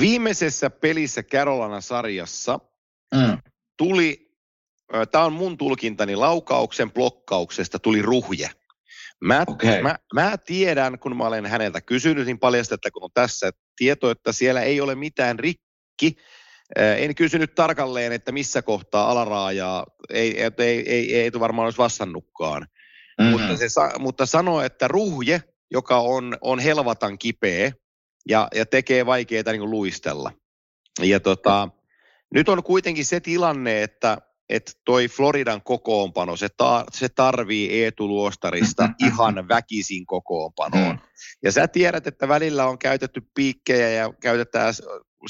[0.01, 2.59] Viimeisessä pelissä Carolina sarjassa
[3.15, 3.39] mm.
[3.77, 4.26] tuli
[5.11, 8.51] tämä on mun tulkintani, laukauksen blokkauksesta tuli ruhje.
[9.21, 9.83] Mä, okay.
[9.83, 12.39] mä, mä tiedän, kun mä olen häneltä kysynyt, niin
[12.73, 16.17] että kun on tässä tieto, että siellä ei ole mitään rikki.
[16.77, 22.63] En kysynyt tarkalleen, että missä kohtaa alaraajaa, ei, ei, ei, ei, ei varmaan olisi vastannutkaan.
[23.19, 23.31] Mm-hmm.
[23.31, 27.73] Mutta, se, mutta sanoo, että ruhje, joka on, on helvatan kipeä
[28.29, 30.33] ja, ja tekee vaikeaa niin luistella.
[31.03, 31.69] Ja tota,
[32.35, 34.19] nyt on kuitenkin se tilanne, että
[34.49, 40.97] että toi Floridan kokoonpano, se, ta, se tarvii Eetu Luostarista ihan väkisin kokoonpanoon.
[40.97, 40.99] Mm.
[41.43, 44.75] Ja sä tiedät, että välillä on käytetty piikkejä ja käytetään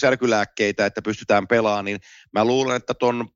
[0.01, 1.99] särkylääkkeitä, että pystytään pelaamaan, niin
[2.33, 3.29] mä luulen, että ton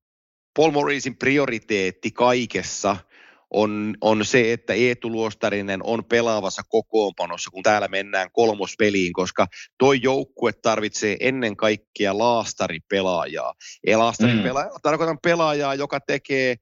[0.56, 2.96] Paul Morrisin prioriteetti kaikessa–
[3.50, 9.46] on, on se, että Eetu Luostarinen on pelaavassa kokoonpanossa, kun täällä mennään kolmospeliin, koska
[9.78, 13.54] toi joukkue tarvitsee ennen kaikkea laastaripelaajaa.
[13.86, 14.80] Ja laastaripelaajaa, mm.
[14.82, 16.56] tarkoitan pelaajaa, joka tekee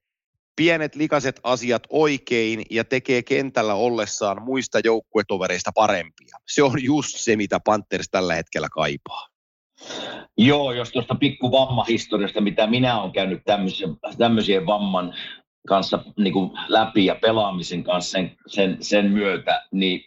[0.55, 6.37] pienet likaset asiat oikein ja tekee kentällä ollessaan muista joukkuetovereista parempia.
[6.47, 9.27] Se on just se, mitä Panthers tällä hetkellä kaipaa.
[10.37, 15.13] Joo, jos tuosta pikku vammahistoriasta, mitä minä olen käynyt tämmöisen, tämmöisen vamman
[15.69, 20.01] kanssa niin kuin läpi ja pelaamisen kanssa sen, sen, sen myötä, niin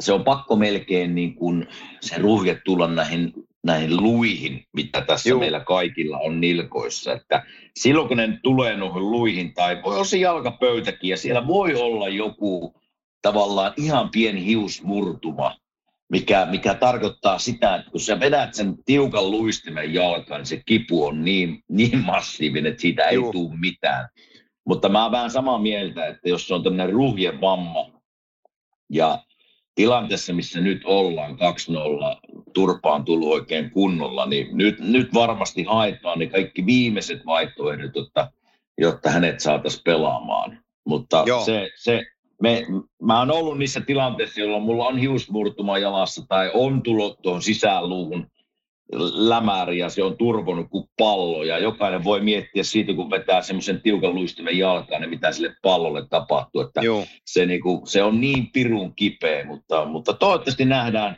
[0.00, 1.66] se on pakko melkein niin kuin
[2.00, 3.32] se ruhje tulla näihin,
[3.64, 5.40] näihin luihin, mitä tässä Joo.
[5.40, 7.12] meillä kaikilla on nilkoissa.
[7.12, 7.44] Että
[7.76, 12.08] silloin kun ne tulee noihin luihin, tai voi olla se jalkapöytäkin, ja siellä voi olla
[12.08, 12.74] joku
[13.22, 15.56] tavallaan ihan pieni hiusmurtuma,
[16.12, 21.06] mikä, mikä tarkoittaa sitä, että kun sä vedät sen tiukan luistimen jalkaan, niin se kipu
[21.06, 24.08] on niin, niin massiivinen, että siitä ei tule mitään.
[24.68, 27.90] Mutta mä oon vähän samaa mieltä, että jos se on tämmöinen ruhjen vamma
[28.90, 29.18] ja
[29.74, 31.36] tilanteessa, missä nyt ollaan, 2-0,
[32.54, 38.32] turpaan tullut oikein kunnolla, niin nyt, nyt varmasti haetaan ne kaikki viimeiset vaihtoehdot, jotta,
[38.78, 40.58] jotta hänet saataisiin pelaamaan.
[40.84, 42.06] Mutta se, se,
[42.42, 42.66] me,
[43.02, 48.26] mä oon ollut niissä tilanteissa, jolloin mulla on hiusmurtuma jalassa tai on tullut tuohon sisäänluuhun
[49.12, 51.44] lämäri ja se on turvonnut kuin pallo.
[51.44, 56.08] Ja jokainen voi miettiä siitä, kun vetää semmoisen tiukan luistimen jalkaan, niin mitä sille pallolle
[56.08, 56.60] tapahtuu.
[56.60, 57.06] Että Joo.
[57.26, 61.16] Se, niinku, se on niin pirun kipeä, mutta, mutta toivottavasti nähdään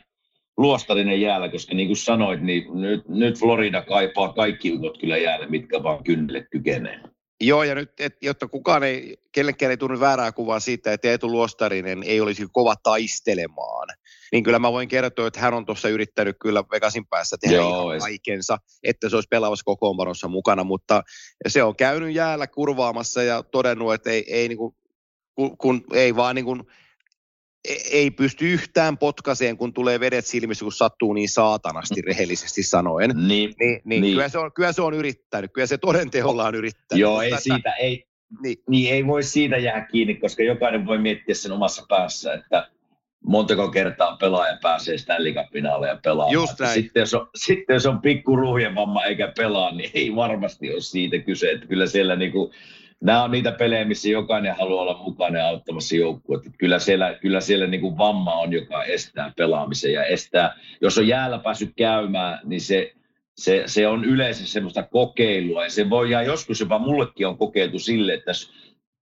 [0.57, 5.47] luostarinen jäällä, koska niin kuin sanoit, niin nyt, nyt Florida kaipaa kaikki ukot kyllä jäälle,
[5.47, 6.99] mitkä vaan kynnelle kykenee.
[7.41, 11.31] Joo, ja nyt, et, jotta kukaan ei, kellekään ei tunnu väärää kuvaa siitä, että Eetu
[11.31, 13.87] Luostarinen ei olisi kova taistelemaan,
[14.31, 17.91] niin kyllä mä voin kertoa, että hän on tuossa yrittänyt kyllä Vegasin päässä tehdä Joo,
[17.91, 21.03] ihan kaikensa, että se olisi pelaavassa kokoonpanossa mukana, mutta
[21.47, 24.75] se on käynyt jäällä kurvaamassa ja todennut, että ei, ei, niin kuin,
[25.35, 26.63] kun, kun ei vaan niin kuin,
[27.69, 33.09] E, ei pysty yhtään potkaseen, kun tulee vedet silmissä, kun sattuu niin saatanasti rehellisesti sanoen.
[33.09, 34.13] Niin, niin, niin, niin.
[34.13, 37.01] Kyllä, se on, kyllä se on yrittänyt, kyllä se todenteolla on yrittänyt.
[37.01, 38.05] Joo, ei siitä, ei,
[38.43, 38.57] niin.
[38.69, 38.93] niin.
[38.93, 42.69] ei voi siitä jää kiinni, koska jokainen voi miettiä sen omassa päässä, että
[43.25, 46.33] montako kertaa pelaaja pääsee Stanley Cup-finaaleja pelaamaan.
[46.33, 46.73] Just näin.
[46.73, 51.17] Sitten jos on, sitten jos on pikku ruhjevamma eikä pelaa, niin ei varmasti ole siitä
[51.19, 51.51] kyse.
[51.51, 52.51] Että kyllä siellä niinku,
[53.01, 56.49] nämä on niitä pelejä, missä jokainen haluaa olla mukana ja auttamassa joukkuetta.
[56.57, 61.07] Kyllä siellä, kyllä siellä niin kuin vamma on, joka estää pelaamisen ja estää, jos on
[61.07, 62.93] jäällä päässyt käymään, niin se,
[63.37, 67.79] se, se on yleensä semmoista kokeilua ja se voi ja joskus jopa mullekin on kokeiltu
[67.79, 68.31] sille, että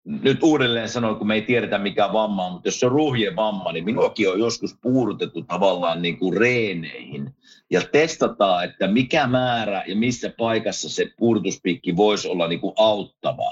[0.05, 3.35] nyt uudelleen sanoin, kun me ei tiedetä mikä vamma on, mutta jos se on ruhjen
[3.35, 7.35] vamma, niin minuakin on joskus puudutettu tavallaan niin kuin reeneihin
[7.71, 13.51] ja testataan, että mikä määrä ja missä paikassa se puudutuspiikki voisi olla niin kuin auttava.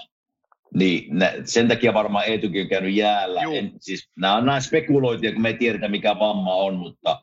[0.74, 3.42] Niin, nä, sen takia varmaan Eetukin on käynyt jäällä.
[3.42, 7.22] En, siis, nämä on näin spekuloitia, kun me ei tiedetä, mikä vamma on, mutta,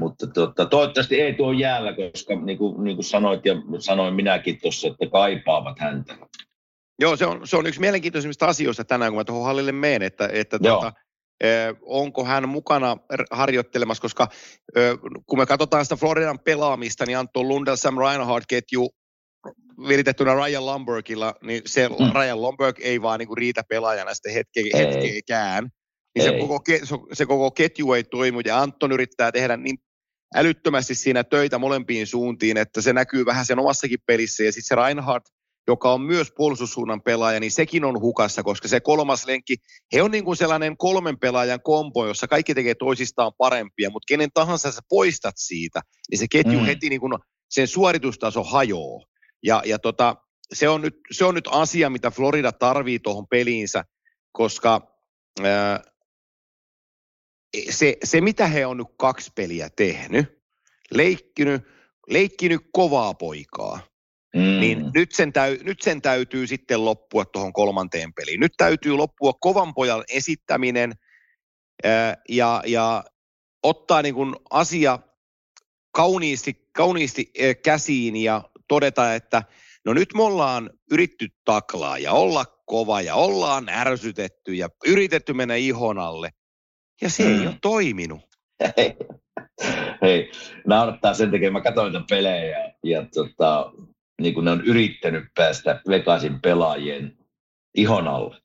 [0.00, 4.58] mutta tota, toivottavasti Eetu on jäällä, koska niin kuin, niin kuin sanoit ja sanoin minäkin
[4.62, 6.16] tuossa, että kaipaavat häntä.
[7.00, 10.28] Joo, se on, se on yksi mielenkiintoisimmista asioista tänään, kun mä tuohon hallille menen, että,
[10.32, 10.92] että tuota,
[11.40, 12.96] eh, onko hän mukana
[13.30, 14.28] harjoittelemassa, koska
[14.76, 18.88] eh, kun me katsotaan sitä Floridan pelaamista, niin Anton Lundell, Sam Reinhardt-ketju
[19.88, 21.94] viritettynä Ryan Lombergilla, niin se mm.
[22.14, 25.68] Ryan Lomberg ei vaan niinku riitä pelaajana sitten hetke, hetkeekään.
[26.14, 26.64] Niin se koko,
[27.12, 29.78] se koko ketju ei toimu ja Anton yrittää tehdä niin
[30.34, 34.44] älyttömästi siinä töitä molempiin suuntiin, että se näkyy vähän sen omassakin pelissä.
[34.44, 35.28] Ja sitten se Reinhardt,
[35.68, 39.56] joka on myös puolustussuunnan pelaaja, niin sekin on hukassa, koska se kolmas lenkki,
[39.92, 44.28] he on niin kuin sellainen kolmen pelaajan kompo, jossa kaikki tekee toisistaan parempia, mutta kenen
[44.34, 46.64] tahansa sä poistat siitä, niin se ketju mm.
[46.64, 47.12] heti niin kuin
[47.50, 49.04] sen suoritustaso hajoaa.
[49.42, 50.16] Ja, ja tota,
[50.54, 53.84] se, on nyt, se on nyt asia, mitä Florida tarvii tuohon peliinsä,
[54.32, 54.80] koska
[55.42, 55.82] ää,
[57.70, 60.26] se, se, mitä he on nyt kaksi peliä tehnyt,
[60.90, 61.62] leikkinyt,
[62.08, 63.80] leikkinyt kovaa poikaa,
[64.36, 64.60] mm.
[64.60, 68.40] niin nyt sen, täy, nyt sen täytyy sitten loppua tuohon kolmanteen peliin.
[68.40, 70.92] Nyt täytyy loppua kovan pojan esittäminen
[71.84, 73.04] ää, ja, ja
[73.62, 74.98] ottaa niin kuin asia
[75.92, 79.42] kauniisti, kauniisti käsiin ja todeta, että
[79.84, 85.54] no nyt me ollaan yritty taklaa ja olla kova ja ollaan ärsytetty ja yritetty mennä
[85.54, 86.30] ihon alle.
[87.02, 87.40] Ja se hmm.
[87.40, 88.20] ei ole toiminut.
[88.76, 88.96] Hei,
[90.02, 90.32] hei
[90.66, 93.72] naurattaa sen takia, mä katsoin niitä pelejä ja, ja tota,
[94.20, 97.18] niin kun ne on yrittänyt päästä Vegasin pelaajien
[97.74, 98.36] ihon alle.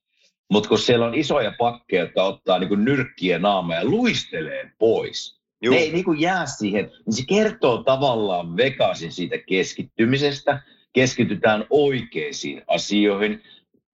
[0.51, 5.75] Mutta kun siellä on isoja pakkeja, jotka ottaa niin nyrkkiä naama ja luistelee pois, Juh.
[5.75, 10.59] Ne ei niin kuin jää siihen, niin se kertoo tavallaan Vegasin siitä keskittymisestä,
[10.93, 13.43] keskitytään oikeisiin asioihin.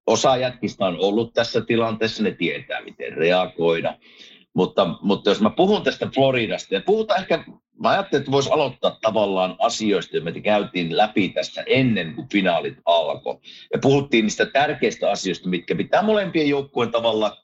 [0.06, 3.98] Osa jätkistä on ollut tässä tilanteessa, ne tietää miten reagoida.
[4.54, 7.44] Mutta, mutta jos mä puhun tästä Floridasta, ja puhutaan ehkä
[7.80, 12.78] mä ajattelin, että voisi aloittaa tavallaan asioista, joita me käytiin läpi tässä ennen kuin finaalit
[12.84, 13.38] alkoi.
[13.72, 17.36] Ja puhuttiin niistä tärkeistä asioista, mitkä pitää molempien joukkueen tavalla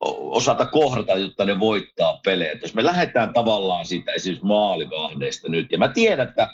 [0.00, 2.58] osata kohdata, jotta ne voittaa pelejä.
[2.62, 6.48] Jos me lähdetään tavallaan siitä esimerkiksi maalivahdeista nyt, ja mä tiedän, että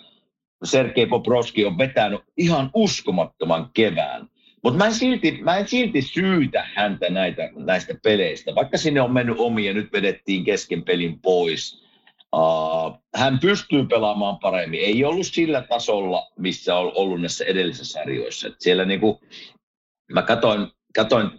[0.65, 4.29] Sergei Poproski on vetänyt ihan uskomattoman kevään,
[4.63, 9.37] mutta mä, silti, mä en silti syytä häntä näitä, näistä peleistä, vaikka sinne on mennyt
[9.39, 11.83] omia nyt vedettiin kesken pelin pois.
[12.37, 14.81] Uh, hän pystyy pelaamaan paremmin.
[14.81, 18.49] Ei ollut sillä tasolla, missä on ollut näissä edellisissä sarjoissa.
[18.49, 19.21] Et siellä niinku,
[20.13, 21.31] mä katoin, katoin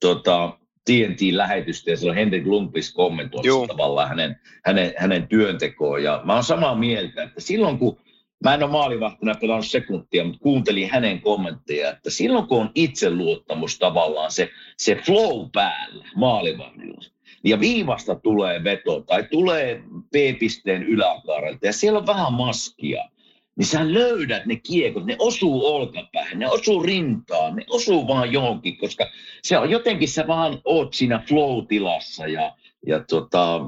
[0.00, 6.02] tota, TNT-lähetystä ja siellä Henrik Lundqvist kommentoi tavallaan hänen, hänen, hänen työntekoon.
[6.02, 7.98] Ja mä oon samaa mieltä, että silloin kun
[8.44, 13.78] Mä en ole maalivahtina pelannut sekuntia, mutta kuuntelin hänen kommentteja, että silloin kun on itseluottamus
[13.78, 17.04] tavallaan se, se flow päällä maalivahdilla,
[17.44, 23.08] ja viivasta tulee veto tai tulee P-pisteen yläkaarelta ja siellä on vähän maskia,
[23.56, 28.78] niin sä löydät ne kiekot, ne osuu olkapäähän, ne osuu rintaan, ne osuu vaan johonkin,
[28.78, 29.06] koska
[29.42, 33.60] se on jotenkin sä vaan oot siinä flow-tilassa ja, ja tota,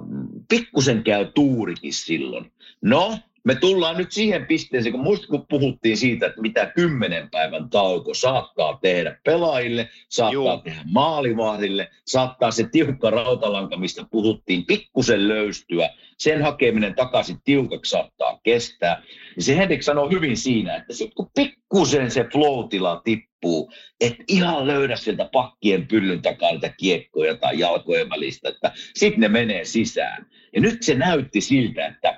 [0.48, 2.52] pikkusen käy tuurikin silloin.
[2.83, 7.70] No, me tullaan nyt siihen pisteeseen, kun muista kun puhuttiin siitä, että mitä kymmenen päivän
[7.70, 10.57] tauko saattaa tehdä pelaajille, saattaa Joo.
[10.57, 18.40] tehdä maalivahdille, saattaa se tiukka rautalanka, mistä puhuttiin, pikkusen löystyä, sen hakeminen takaisin tiukaksi saattaa
[18.42, 19.03] kestää.
[19.37, 22.68] Niin se Henrik sanoo hyvin siinä, että sitten kun pikkusen se flow
[23.05, 29.20] tippuu, et ihan löydä sieltä pakkien pyllyn takaa niitä kiekkoja tai jalkojen välistä, että sitten
[29.20, 30.26] ne menee sisään.
[30.55, 32.14] Ja nyt se näytti siltä, että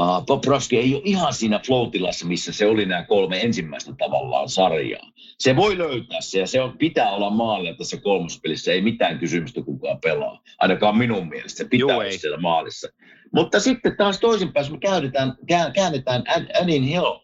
[0.00, 5.10] Uh, ei ole ihan siinä floatilassa, missä se oli nämä kolme ensimmäistä tavallaan sarjaa.
[5.38, 8.72] Se voi löytää se ja se on, pitää olla maalle tässä kolmospelissä.
[8.72, 10.42] Ei mitään kysymystä kukaan pelaa.
[10.58, 11.58] Ainakaan minun mielestä.
[11.58, 12.18] Se pitää Joo, olla ei.
[12.18, 12.88] siellä maalissa.
[13.34, 15.36] Mutta sitten taas toisinpäin, me käännetään,
[15.74, 16.24] käännetään
[16.62, 17.18] Adin Hill,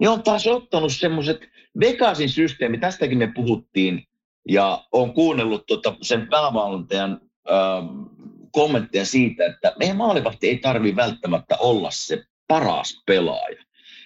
[0.00, 1.40] niin on taas ottanut semmoiset
[1.80, 4.04] Vegasin systeemi, tästäkin me puhuttiin,
[4.48, 8.02] ja on kuunnellut tota sen päävalmentajan ähm,
[8.52, 13.64] kommentteja siitä, että meidän maalivahti ei tarvi välttämättä olla se paras pelaaja.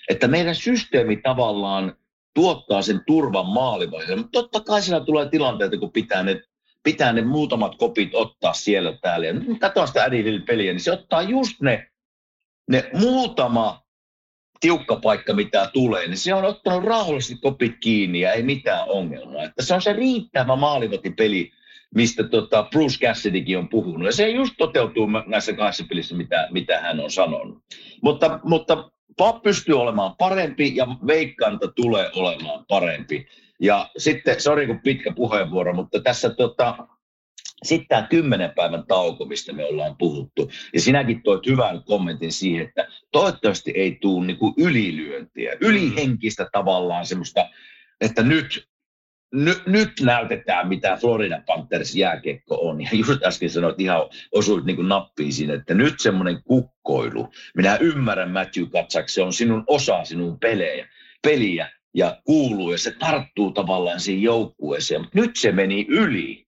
[0.09, 1.97] Että meidän systeemi tavallaan
[2.35, 6.43] tuottaa sen turvan maalivahdille, mutta totta kai siellä tulee tilanteita, kun pitää ne,
[6.83, 9.27] pitää ne muutamat kopit ottaa siellä täällä.
[9.27, 11.87] Ja nyt katsotaan sitä Adilin peliä, niin se ottaa just ne,
[12.71, 13.83] ne muutama
[14.61, 19.45] tiukka paikka, mitä tulee, niin se on ottanut rauhallisesti kopit kiinni ja ei mitään ongelmaa.
[19.45, 21.53] Että se on se riittävä maalivahtipeli,
[21.95, 24.07] mistä tota Bruce Cassidykin on puhunut.
[24.07, 27.59] Ja se just toteutuu näissä kahdessa pelissä, mitä, mitä hän on sanonut.
[28.03, 33.27] Mutta, mutta Pop pystyy olemaan parempi ja Veikkanta tulee olemaan parempi.
[33.61, 36.89] Ja sitten, sori kun pitkä puheenvuoro, mutta tässä tota,
[37.63, 40.51] sitten tämä kymmenen päivän tauko, mistä me ollaan puhuttu.
[40.75, 47.49] Ja sinäkin toit hyvän kommentin siihen, että toivottavasti ei tule niinku ylilyöntiä, ylihenkistä tavallaan semmoista,
[48.01, 48.69] että nyt
[49.33, 52.81] nyt, nyt näytetään, mitä Florida Panthers jääkekko on.
[52.83, 54.01] Ja just äsken sanoit ihan
[54.33, 57.29] osuit niin nappiin siinä, että nyt semmoinen kukkoilu.
[57.57, 60.89] Minä ymmärrän Matthew Katsak, se on sinun osa sinun pelejä,
[61.23, 65.01] peliä ja kuuluu ja se tarttuu tavallaan siihen joukkueeseen.
[65.01, 66.47] Mutta nyt se meni yli.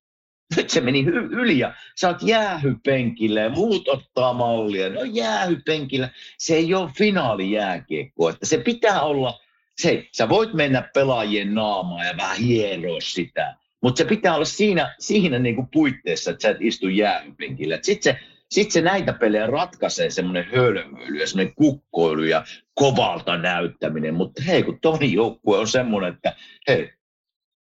[0.56, 4.88] Nyt se meni yli ja sä oot jäähypenkillä ja muut ottaa mallia.
[4.88, 6.08] No jäähypenkillä.
[6.38, 8.28] Se ei ole finaalijääkiekko.
[8.28, 9.40] Että se pitää olla
[9.80, 14.94] se, sä voit mennä pelaajien naamaan ja vähän hieroa sitä, mutta se pitää olla siinä,
[14.98, 17.78] siinä niin kuin puitteissa, että sä et istu jäähypenkillä.
[17.82, 24.14] Sitten se, sit se näitä pelejä ratkaisee semmoinen hölmöily ja semmoinen kukkoilu ja kovalta näyttäminen.
[24.14, 26.36] Mutta hei, kun toinen joukkue on semmoinen, että
[26.68, 26.92] hei,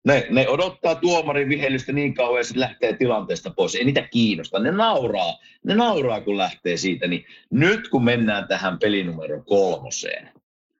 [0.05, 3.75] ne, ne odottaa tuomarin vihellystä niin kauan sitten lähtee tilanteesta pois.
[3.75, 4.59] Ei niitä kiinnosta.
[4.59, 5.39] Ne nauraa.
[5.63, 7.07] Ne nauraa, kun lähtee siitä.
[7.07, 10.29] Niin nyt kun mennään tähän pelinumero kolmoseen,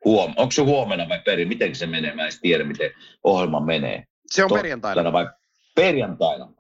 [0.06, 2.92] huom- onko se huomenna vai peri, miten se menee, mä en tiedä, miten
[3.24, 4.04] ohjelma menee.
[4.26, 5.14] Se on perjantaina.
[5.14, 5.28] Vai
[5.76, 6.54] perjantaina.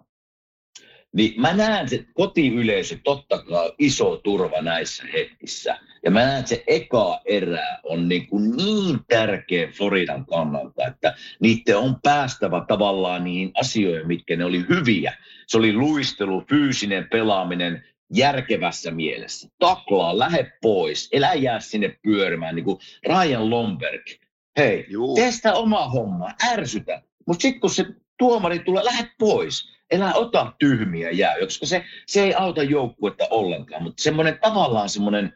[1.14, 5.78] Niin mä näen se kotiyleisö totta kai iso turva näissä hetkissä.
[6.04, 11.16] Ja mä näen, että se eka erä on niin, kuin niin tärkeä Floridan kannalta, että
[11.40, 15.14] niiden on päästävä tavallaan niihin asioihin, mitkä ne oli hyviä.
[15.48, 19.50] Se oli luistelu, fyysinen pelaaminen, järkevässä mielessä.
[19.60, 24.02] Taklaa, lähde pois, elä jää sinne pyörimään, niin kuin Ryan Lomberg.
[24.58, 25.16] Hei, Juu.
[25.16, 27.02] tee sitä oma homma, ärsytä.
[27.28, 27.86] Mutta sitten kun se
[28.18, 29.76] tuomari tulee, lähde pois.
[29.92, 33.84] Elä ota tyhmiä jää, koska se, se ei auta joukkuetta ollenkaan.
[33.84, 35.34] Mutta semmoinen tavallaan semmoinen,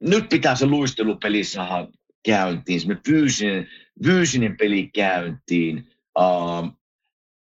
[0.00, 1.88] nyt pitää se luistelupeli saada
[2.24, 3.68] käyntiin, semmoinen fyysinen,
[4.04, 5.92] fyysinen peli käyntiin.
[6.18, 6.78] Uh,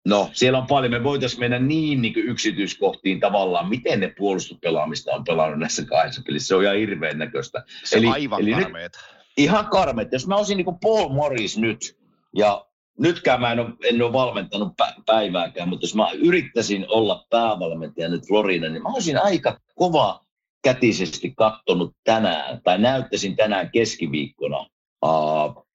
[0.07, 0.91] No, siellä on paljon.
[0.91, 6.47] Me voitaisiin mennä niin, niin yksityiskohtiin tavallaan, miten ne puolustuspelaamista on pelannut näissä kahdessa pelissä.
[6.47, 7.63] Se on ihan hirveän näköistä.
[7.83, 8.97] Se eli, aivan eli karmeet.
[9.37, 10.11] Ihan karmeet.
[10.11, 11.97] Jos mä olisin niin kuin Paul Morris nyt,
[12.35, 12.65] ja
[12.99, 14.73] nytkään mä en ole, en ole valmentanut
[15.05, 20.25] päivääkään, mutta jos mä yrittäisin olla päävalmentaja nyt Florida, niin mä olisin aika kova
[20.63, 24.67] kätisesti kattonut tänään, tai näyttäisin tänään keskiviikkona
[25.05, 25.67] uh,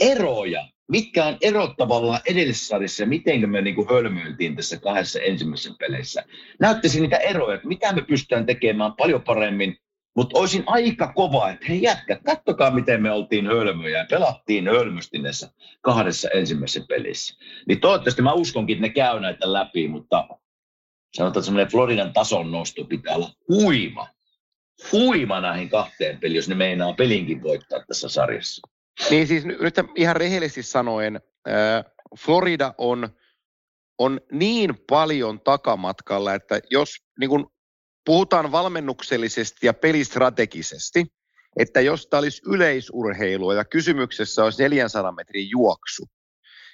[0.00, 5.20] eroja mitkä on erot tavallaan edellisessä sarjassa ja miten me niin kuin hölmöiltiin tässä kahdessa
[5.20, 6.24] ensimmäisessä peleissä.
[6.60, 9.76] Näyttäisi niitä eroja, että mitä me pystytään tekemään paljon paremmin,
[10.16, 15.18] mutta olisin aika kova, että hei jätkät, kattokaa miten me oltiin hölmöjä ja pelattiin hölmösti
[15.18, 17.34] näissä kahdessa ensimmäisessä pelissä.
[17.68, 20.28] Niin toivottavasti mä uskonkin, että ne käy näitä läpi, mutta
[21.14, 24.08] sanotaan, että semmoinen Floridan tason nosto pitää olla huima.
[24.92, 28.71] Huima näihin kahteen peliin, jos ne meinaa pelinkin voittaa tässä sarjassa.
[29.10, 31.20] Niin siis nyt ihan rehellisesti sanoen,
[32.18, 33.08] Florida on,
[33.98, 37.52] on niin paljon takamatkalla, että jos niin kun
[38.04, 41.06] puhutaan valmennuksellisesti ja pelistrategisesti,
[41.56, 46.06] että jos tämä olisi yleisurheilua ja kysymyksessä olisi 400 metrin juoksu,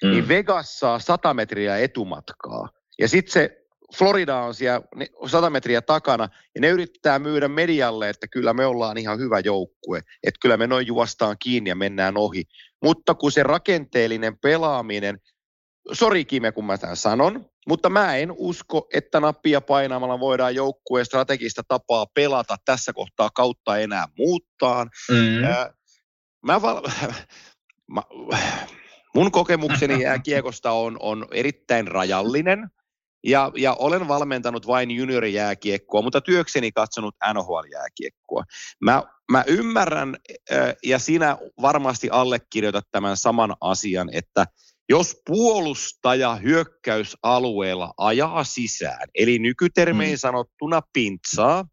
[0.03, 0.14] niin mm.
[0.14, 2.69] niin Vegas saa 100 metriä etumatkaa.
[2.99, 4.80] Ja sitten se Florida on siellä
[5.26, 9.99] 100 metriä takana, ja ne yrittää myydä medialle, että kyllä me ollaan ihan hyvä joukkue,
[9.99, 12.45] että kyllä me noin juostaan kiinni ja mennään ohi.
[12.82, 15.18] Mutta kun se rakenteellinen pelaaminen,
[15.93, 21.07] sori Kime, kun mä tämän sanon, mutta mä en usko, että nappia painamalla voidaan joukkueen
[21.07, 24.84] strategista tapaa pelata tässä kohtaa kautta enää muuttaa.
[24.84, 25.47] Mm-hmm.
[26.47, 26.82] mä val...
[27.95, 28.03] mä...
[29.14, 32.70] Mun kokemukseni jääkiekosta on, on erittäin rajallinen.
[33.25, 38.45] Ja, ja olen valmentanut vain juniorijääkiekkoa, mutta työkseni katsonut NHL-jääkiekkoa.
[38.81, 39.03] Mä,
[39.33, 40.16] mä ymmärrän,
[40.85, 44.47] ja sinä varmasti allekirjoitat tämän saman asian, että
[44.89, 50.19] jos puolustaja hyökkäysalueella ajaa sisään, eli nykytermein mm.
[50.19, 51.64] sanottuna pintsaa,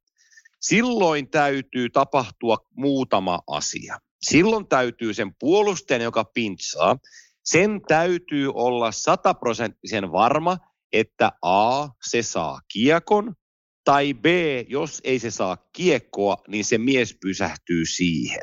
[0.62, 3.98] silloin täytyy tapahtua muutama asia.
[4.22, 6.98] Silloin täytyy sen puolustajan, joka pintsaa,
[7.44, 10.58] sen täytyy olla sataprosenttisen varma,
[10.96, 13.36] että A, se saa kiekon,
[13.84, 14.26] tai B,
[14.68, 18.42] jos ei se saa kiekkoa, niin se mies pysähtyy siihen.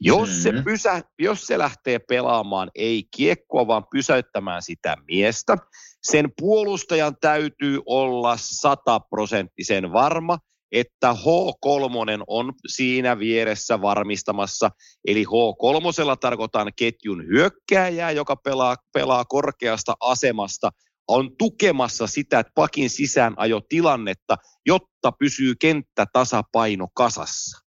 [0.00, 0.42] Jos, mm-hmm.
[0.42, 5.56] se, pysä, jos se lähtee pelaamaan ei kiekkoa, vaan pysäyttämään sitä miestä,
[6.02, 10.38] sen puolustajan täytyy olla sataprosenttisen varma,
[10.72, 14.70] että H3 on siinä vieressä varmistamassa.
[15.06, 20.70] Eli H3 tarkoitan ketjun hyökkääjää, joka pelaa, pelaa korkeasta asemasta–
[21.10, 24.36] on tukemassa sitä, että pakin sisään ajo tilannetta,
[24.66, 27.58] jotta pysyy kenttä tasapaino kasassa.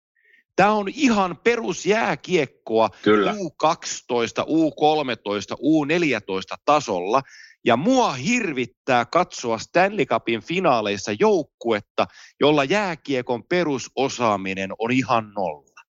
[0.56, 3.32] Tämä on ihan perusjääkiekkoa Kyllä.
[3.32, 7.22] U12, U13, U14 tasolla.
[7.66, 12.08] Ja mua hirvittää katsoa Stanley Cupin finaaleissa joukkuetta,
[12.39, 15.82] jolla jääkiekon perusosaaminen on ihan nolla.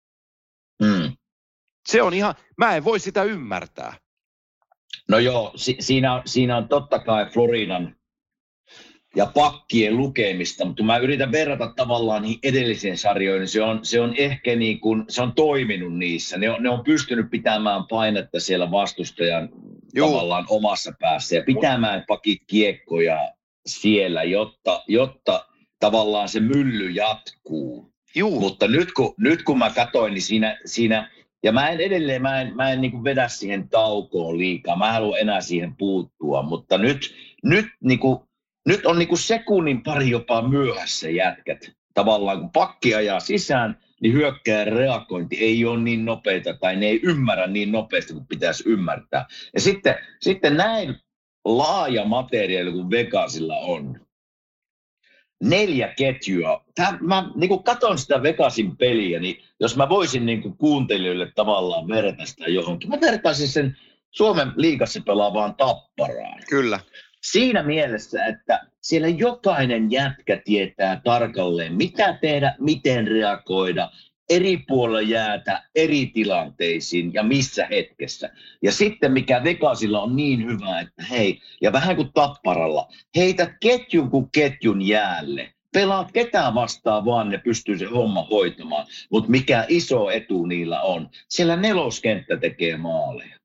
[0.82, 1.18] Mm.
[1.90, 4.03] Se on ihan, mä en voi sitä ymmärtää.
[5.10, 7.96] No joo, si- siinä, on, siinä on totta kai Floridan
[9.16, 14.02] ja pakkien lukemista, mutta mä yritän verrata tavallaan niihin edellisiin sarjoihin, niin se on, se
[14.02, 16.38] on ehkä niin kuin, se on toiminut niissä.
[16.38, 19.50] Ne on, ne on pystynyt pitämään painetta siellä vastustajan
[19.96, 20.08] Juu.
[20.08, 23.18] tavallaan omassa päässä ja pitämään pakit kiekkoja
[23.66, 25.46] siellä, jotta, jotta
[25.80, 27.94] tavallaan se mylly jatkuu.
[28.16, 28.40] Juu.
[28.40, 31.10] Mutta nyt kun, nyt kun mä katsoin, niin siinä, siinä–
[31.44, 35.20] ja mä en edelleen, mä en, mä en niin vedä siihen taukoon liikaa, mä haluan
[35.20, 38.20] enää siihen puuttua, mutta nyt, nyt, niin kuin,
[38.68, 41.72] nyt on niin kuin sekunnin pari jopa myöhässä jätkät.
[41.94, 47.00] Tavallaan kun pakki ajaa sisään, niin hyökkää reagointi ei ole niin nopeita tai ne ei
[47.04, 49.26] ymmärrä niin nopeasti kuin pitäisi ymmärtää.
[49.54, 50.96] Ja sitten, sitten näin
[51.46, 54.00] laaja materiaali kuin Vegasilla on,
[55.44, 56.66] neljä ketjua.
[56.76, 61.32] Tämä, mä niin kuin katon sitä Vegasin peliä, niin jos mä voisin niin kuin kuuntelijoille
[61.36, 63.78] tavallaan verrata sitä johonkin, mä vertaisin sen
[64.12, 66.40] Suomen liigassa pelaavaan tapparaan.
[66.50, 66.80] Kyllä.
[67.22, 73.90] Siinä mielessä, että siellä jokainen jätkä tietää tarkalleen, mitä tehdä, miten reagoida,
[74.36, 78.30] eri puolella jäätä eri tilanteisiin ja missä hetkessä.
[78.62, 84.10] Ja sitten mikä Vegasilla on niin hyvä, että hei, ja vähän kuin tapparalla, heitä ketjun
[84.10, 85.54] kuin ketjun jäälle.
[85.74, 88.86] Pelaat ketään vastaan vaan, ne pystyy se homma hoitamaan.
[89.10, 93.43] Mutta mikä iso etu niillä on, siellä neloskenttä tekee maaleja.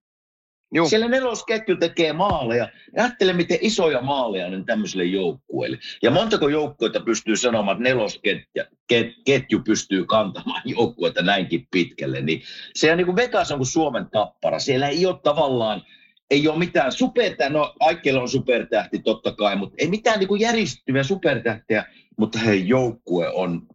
[0.72, 0.88] Joo.
[0.88, 2.68] Siellä nelosketju tekee maaleja.
[2.96, 5.78] Ajattele, miten isoja maaleja on tämmöiselle joukkueelle.
[6.02, 12.20] Ja montako joukkuetta pystyy sanomaan, että nelosketju pystyy kantamaan joukkuetta näinkin pitkälle.
[12.20, 12.42] Niin
[12.74, 14.58] se on niin kuin Vegas on kuin Suomen tappara.
[14.58, 15.82] Siellä ei ole tavallaan
[16.30, 21.02] ei ole mitään supertähtiä, no Aikkeella on supertähti totta kai, mutta ei mitään niin järjestyviä
[21.02, 21.84] supertähtiä,
[22.16, 23.66] mutta hei, joukkue on,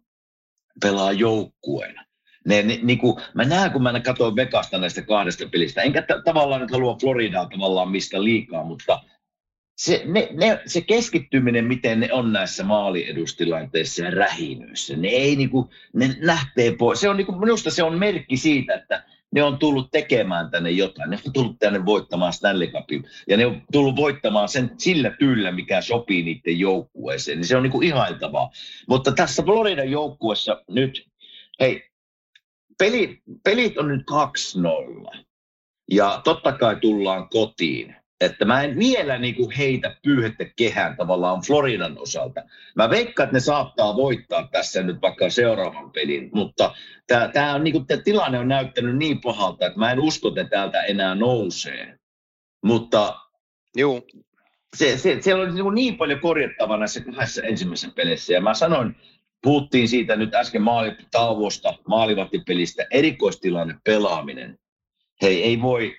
[0.81, 2.02] pelaa joukkueena.
[2.45, 6.23] Ne, ne, niin kuin, mä näen, kun mä katsoin Vegasta näistä kahdesta pelistä, enkä t-
[6.25, 8.99] tavallaan nyt halua Floridaa tavallaan mistä liikaa, mutta
[9.77, 15.69] se, ne, ne, se keskittyminen, miten ne on näissä maaliedustilanteissa ja rähinöissä, ne ei niinku,
[15.93, 16.99] ne lähtee pois.
[16.99, 21.09] Se on niinku, minusta se on merkki siitä, että ne on tullut tekemään tänne jotain.
[21.09, 23.03] Ne on tullut tänne voittamaan Stanley Cupin.
[23.27, 27.37] Ja ne on tullut voittamaan sen sillä tyllä, mikä sopii niiden joukkueeseen.
[27.37, 28.51] Niin se on niinku ihailtavaa.
[28.87, 31.07] Mutta tässä Floridan joukkueessa nyt,
[31.59, 31.92] hei,
[32.77, 34.01] peli, pelit on nyt
[35.15, 35.23] 2-0.
[35.91, 37.95] Ja totta kai tullaan kotiin.
[38.21, 42.41] Että mä en vielä niin kuin heitä pyyhettä kehään tavallaan Floridan osalta.
[42.75, 46.75] Mä veikkaan, että ne saattaa voittaa tässä nyt vaikka seuraavan pelin, mutta
[47.33, 50.81] tämä on niin kuin, tilanne on näyttänyt niin pahalta, että mä en usko, että täältä
[50.81, 51.97] enää nousee.
[52.65, 53.15] Mutta
[53.75, 54.01] Joo.
[54.75, 58.33] Se, se, siellä oli niin, niin paljon korjattavaa näissä kahdessa ensimmäisessä pelissä.
[58.33, 58.95] Ja mä sanoin,
[59.43, 64.59] puhuttiin siitä nyt äsken maalitauvosta, maalivahtipelistä, erikoistilanne pelaaminen.
[65.21, 65.95] Hei, ei voi,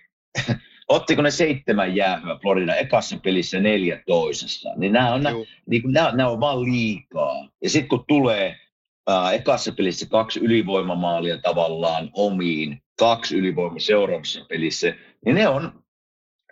[0.89, 5.23] ottiko ne seitsemän jäähyä Florida ekassa pelissä neljä toisessa, niin nämä on,
[5.67, 7.49] niin kuin, nämä, nämä on vaan liikaa.
[7.63, 8.57] Ja sitten kun tulee
[9.07, 15.85] ää, ekassa pelissä kaksi ylivoimamaalia tavallaan omiin, kaksi ylivoima seuraavassa pelissä, niin ne on,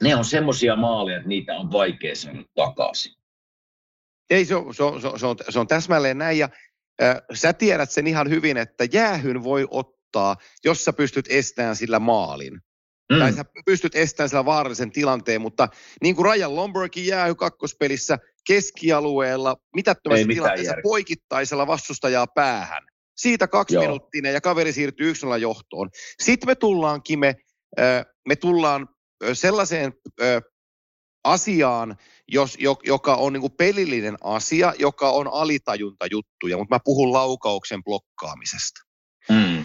[0.02, 3.12] ne on semmoisia maaleja, että niitä on vaikea saada takaisin.
[4.30, 6.38] Ei, se on, se on, se on, se on, täsmälleen näin.
[6.38, 6.48] Ja
[7.34, 12.60] sä tiedät sen ihan hyvin, että jäähyn voi ottaa, jos sä pystyt estämään sillä maalin.
[13.12, 13.18] Mm.
[13.18, 15.68] Tai sä pystyt estämään sillä vaarallisen tilanteen, mutta
[16.02, 20.82] niin kuin Ryan Lombergin jäähy kakkospelissä keskialueella, mitättömässä tilanteessa järkeä.
[20.82, 22.82] poikittaisella vastustajaa päähän.
[23.16, 23.82] Siitä kaksi Joo.
[23.82, 25.90] minuuttia ja kaveri siirtyy yksilöllä johtoon.
[26.22, 27.34] Sitten me tullaankin, me,
[28.28, 28.88] me tullaan
[29.32, 29.92] sellaiseen
[31.24, 31.96] asiaan,
[32.28, 38.80] jos, joka on niin pelillinen asia, joka on alitajuntajuttuja, mutta mä puhun laukauksen blokkaamisesta.
[39.28, 39.64] Mm.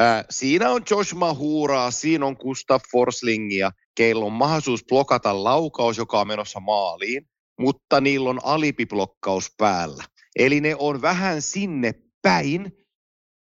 [0.00, 6.20] Äh, siinä on Josh Mahuraa, siinä on Gustav Forslingia, keillä on mahdollisuus blokata laukaus, joka
[6.20, 7.28] on menossa maaliin,
[7.60, 10.04] mutta niillä on alipiblokkaus päällä.
[10.36, 12.72] Eli ne on vähän sinne päin.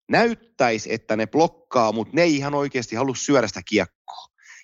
[0.09, 4.00] Näyttäisi, että ne blokkaa, mutta ne ei ihan oikeasti halua syödä sitä kiekkoa.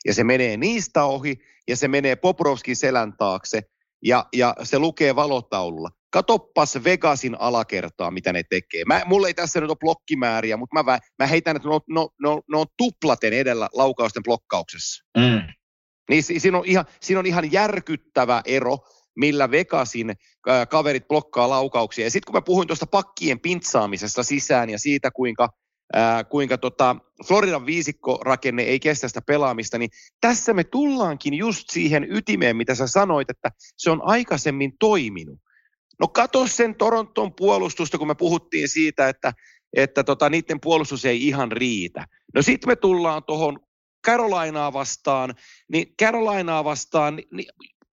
[0.06, 1.36] Ja se menee niistä ohi,
[1.68, 3.62] ja se menee Poprovskin selän taakse,
[4.04, 5.90] ja, ja se lukee valotaululla.
[6.10, 8.86] Katoppas Vegasin alakertaa, mitä ne tekee.
[8.86, 12.10] Mä, mulla ei tässä nyt ole blokkimääriä, mutta mä, mä heitän, että ne on, no,
[12.20, 15.04] no, no on tuplaten edellä laukausten blokkauksessa.
[15.18, 15.42] Mm.
[16.10, 18.78] Niin siinä on, ihan, siinä on ihan järkyttävä ero,
[19.16, 20.14] millä Vegasin
[20.70, 22.06] kaverit blokkaa laukauksia.
[22.06, 25.50] Ja sitten kun mä puhuin tuosta pakkien pintsaamisesta sisään ja siitä, kuinka
[26.30, 26.96] kuinka tota
[27.28, 29.90] Floridan viisikkorakenne ei kestä sitä pelaamista, niin
[30.22, 35.40] tässä me tullaankin just siihen ytimeen, mitä sä sanoit, että se on aikaisemmin toiminut.
[36.00, 39.34] No kato sen Toronton puolustusta, kun me puhuttiin siitä, että,
[39.74, 42.06] että tota, niiden puolustus ei ihan riitä.
[42.36, 43.60] No sitten me tullaan tuohon
[44.06, 45.36] Carolinaa vastaan,
[45.72, 47.48] niin Carolinaa vastaan, niin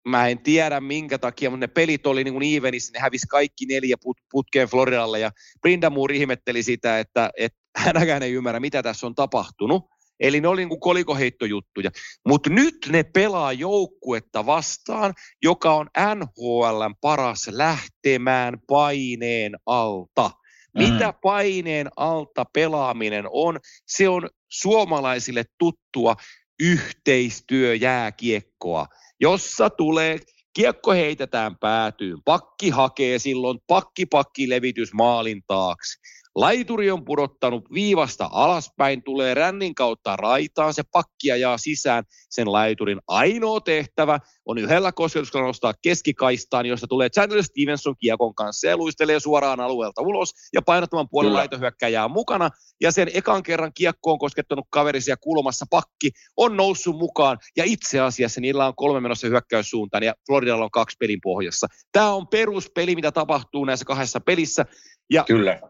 [0.08, 3.66] mä en tiedä minkä takia, mutta ne pelit oli niin kuin evenissä, ne hävisi kaikki
[3.66, 5.30] neljä put- putkeen Floridalle ja
[5.60, 9.84] Brinda Moore ihmetteli sitä, että, että hänäkään ei ymmärrä, mitä tässä on tapahtunut.
[10.20, 11.90] Eli ne oli niin kolikoheittojuttuja.
[12.28, 20.30] Mutta nyt ne pelaa joukkuetta vastaan, joka on NHLn paras lähtemään paineen alta.
[20.74, 21.14] Mitä mm.
[21.22, 23.60] paineen alta pelaaminen on?
[23.86, 26.16] Se on suomalaisille tuttua
[26.60, 28.86] yhteistyöjääkiekkoa,
[29.20, 30.18] jossa tulee
[30.52, 35.98] kiekko heitetään päätyyn, pakki hakee silloin pakki pakki levitys maalin taakse.
[36.34, 43.00] Laituri on pudottanut viivasta alaspäin, tulee rännin kautta raitaan, se pakki ajaa sisään sen laiturin.
[43.06, 49.20] Ainoa tehtävä on yhdellä kosketuksella nostaa keskikaistaan, josta tulee Chandler Stevenson kiekon kanssa ja luistelee
[49.20, 52.50] suoraan alueelta ulos ja painottavan puolen laitohyökkäjää mukana.
[52.80, 58.40] Ja sen ekan kerran kiekkoon koskettanut kaverisia kulmassa pakki on noussut mukaan ja itse asiassa
[58.40, 61.66] niillä on kolme menossa hyökkäyssuuntaan ja Floridalla on kaksi pelin pohjassa.
[61.92, 64.66] Tämä on peruspeli, mitä tapahtuu näissä kahdessa pelissä.
[65.10, 65.60] Ja Kyllä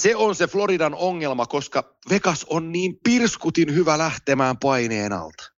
[0.00, 5.52] se on se Floridan ongelma, koska Vegas on niin pirskutin hyvä lähtemään paineen alta.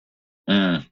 [0.50, 0.82] Mm.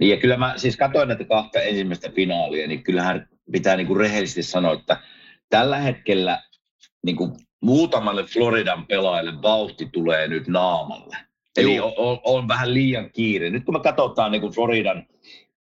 [0.00, 4.00] Niin ja kyllä mä siis katsoin näitä kahta ensimmäistä finaalia, niin kyllähän pitää niin kuin
[4.00, 5.00] rehellisesti sanoa, että
[5.48, 6.42] tällä hetkellä
[7.04, 11.16] niin kuin muutamalle Floridan pelaajalle vauhti tulee nyt naamalle.
[11.56, 13.50] Eli on, on, on vähän liian kiire.
[13.50, 15.06] Nyt kun me katsotaan niin kuin Floridan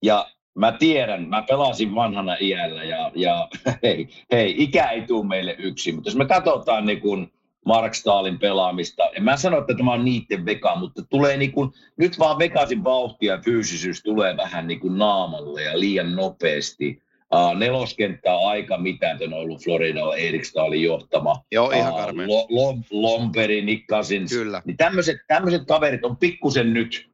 [0.02, 3.48] ja mä tiedän, mä pelasin vanhana iällä ja, ja
[3.82, 7.30] hei, hei, ikä ei tule meille yksin, mutta jos me katsotaan niin kun
[7.64, 9.10] Mark Stahlin pelaamista.
[9.16, 12.84] En mä sano, että tämä on niiden veka, mutta tulee niin kuin, nyt vaan vekasin
[12.84, 17.04] vauhtia ja fyysisyys tulee vähän niin kuin naamalle ja liian nopeasti.
[17.34, 21.44] Uh, neloskenttä on aika mitätön ollut Floridalla, Erik Stahlin johtama.
[21.52, 22.26] Joo, ihan uh.
[22.26, 24.32] Lo, lo, Lomperi, Nick Cousins.
[24.32, 24.62] Kyllä.
[24.64, 27.13] Niin tämmöiset, tämmöiset kaverit on pikkusen nyt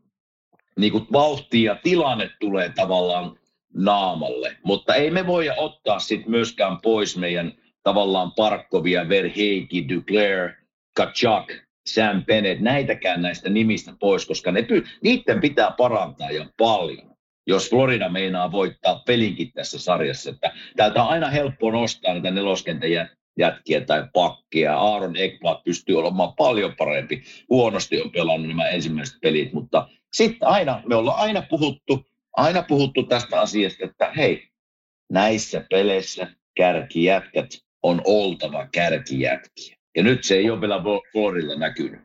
[0.80, 3.38] niin kuin vauhtia ja tilanne tulee tavallaan
[3.74, 4.56] naamalle.
[4.64, 7.52] Mutta ei me voida ottaa sitten myöskään pois meidän
[7.82, 10.50] tavallaan Parkkovia, Verheiki, Duclair,
[10.96, 11.52] Kachak,
[11.86, 14.66] Sam Bennett, näitäkään näistä nimistä pois, koska ne,
[15.02, 17.16] niiden pitää parantaa jo paljon,
[17.46, 20.30] jos Florida meinaa voittaa pelinkin tässä sarjassa.
[20.30, 22.90] Että täältä on aina helppo nostaa näitä neloskentän
[23.38, 24.76] jätkiä tai pakkia.
[24.76, 27.22] Aaron Ekblad pystyy olemaan paljon parempi.
[27.50, 32.04] Huonosti on pelannut nämä ensimmäiset pelit, mutta sitten aina, me ollaan aina puhuttu,
[32.36, 34.48] aina puhuttu tästä asiasta, että hei,
[35.10, 37.46] näissä peleissä kärkijätkät
[37.82, 39.76] on oltava kärkijätkiä.
[39.96, 40.82] Ja nyt se ei ole vielä
[41.12, 42.00] Florilla näkynyt.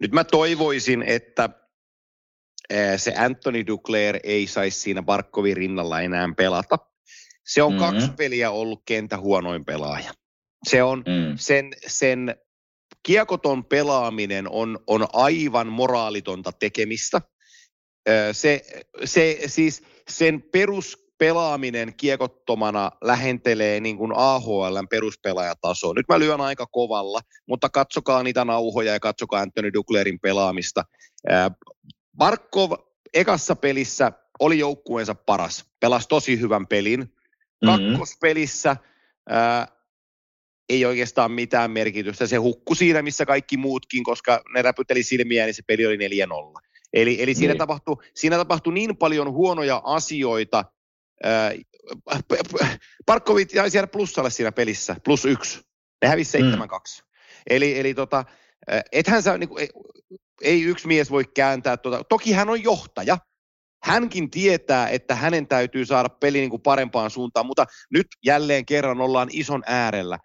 [0.00, 1.50] Nyt mä toivoisin, että
[2.96, 6.78] se Anthony Duclair ei saisi siinä Barkovin rinnalla enää pelata.
[7.46, 7.84] Se on mm-hmm.
[7.84, 10.12] kaksi peliä ollut kentä huonoin pelaaja.
[10.68, 11.36] Se on mm.
[11.36, 12.36] sen, sen
[13.06, 17.20] kiekoton pelaaminen on, on aivan moraalitonta tekemistä.
[18.32, 18.62] Se,
[19.04, 25.94] se, siis sen peruspelaaminen kiekottomana lähentelee niin kuin AHLn peruspelaajatasoa.
[25.94, 30.84] Nyt mä lyön aika kovalla, mutta katsokaa niitä nauhoja ja katsokaa Anthony Duclerin pelaamista.
[32.16, 32.72] Barkov
[33.14, 37.00] ekassa pelissä oli joukkueensa paras, pelasi tosi hyvän pelin.
[37.00, 37.90] Mm-hmm.
[37.90, 38.76] Kakkospelissä
[39.28, 39.75] ää,
[40.68, 42.26] ei oikeastaan mitään merkitystä.
[42.26, 46.66] Se hukku siinä, missä kaikki muutkin, koska ne räpyteli silmiä, niin se peli oli 4-0.
[46.92, 47.58] Eli, eli siinä, niin.
[47.58, 50.64] tapahtui, siinä tapahtui niin paljon huonoja asioita.
[53.06, 55.60] Parkkovit jäi siellä plussalle siinä pelissä, plus yksi.
[56.02, 56.40] Ne hävisi 7-2.
[56.40, 56.68] Mm.
[57.50, 58.24] Eli, eli tota,
[58.92, 59.68] ethän sä, niin kuin, ei,
[60.42, 61.76] ei yksi mies voi kääntää.
[61.76, 62.04] Tota.
[62.04, 63.18] Toki hän on johtaja.
[63.82, 69.00] Hänkin tietää, että hänen täytyy saada peli niin kuin parempaan suuntaan, mutta nyt jälleen kerran
[69.00, 70.18] ollaan ison äärellä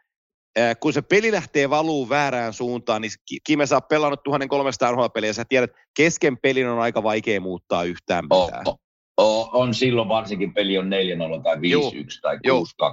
[0.79, 3.11] kun se peli lähtee valuu väärään suuntaan, niin
[3.43, 7.83] Kime saa pelannut 1300 NHL-peliä ja sä tiedät, että kesken pelin on aika vaikea muuttaa
[7.83, 8.63] yhtään mitään.
[8.65, 8.79] Oh,
[9.17, 10.91] oh, on silloin varsinkin peli on
[11.39, 11.91] 4-0 tai 5-1 Joo.
[12.21, 12.39] tai 6-2,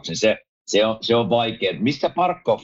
[0.09, 1.73] niin se, se, on, se on vaikea.
[1.79, 2.61] Mistä Parkov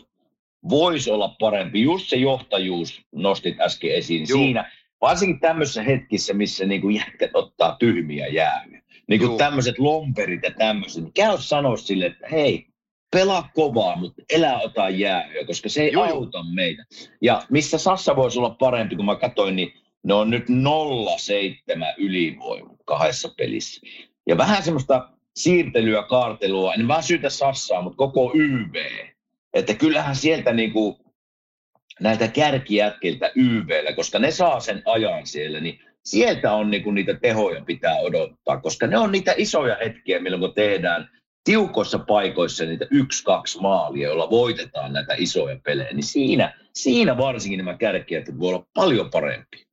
[0.69, 1.83] voisi olla parempi?
[1.83, 4.39] Just se johtajuus nostit äsken esiin Joo.
[4.39, 8.83] siinä, varsinkin tämmöisessä hetkissä, missä niin kuin jätkät ottaa tyhmiä jäähyjä.
[9.09, 12.67] Niin kuin tämmöiset lomperit ja tämmöiset, niin käy sanoa sille, että hei,
[13.15, 16.05] pelaa kovaa, mutta elää ota jäähyä, koska se ei Joo.
[16.05, 16.85] auta meitä.
[17.23, 20.53] Ja missä Sassa voisi olla parempi, kun mä katsoin, niin ne on nyt 0-7
[21.99, 23.81] ylivoima kahdessa pelissä.
[24.27, 28.75] Ja vähän semmoista siirtelyä, kaartelua, en vaan syytä Sassaa, mutta koko YV.
[29.55, 30.99] Että kyllähän sieltä niinku
[32.01, 37.65] näiltä kärkijätkiltä YVllä, koska ne saa sen ajan siellä, niin sieltä on niinku niitä tehoja
[37.65, 41.09] pitää odottaa, koska ne on niitä isoja hetkiä, milloin tehdään
[41.45, 47.77] tiukoissa paikoissa niitä yksi-kaksi maalia, joilla voitetaan näitä isoja pelejä, niin siinä, siinä varsinkin nämä
[47.77, 49.67] kärkijät voi olla paljon parempi.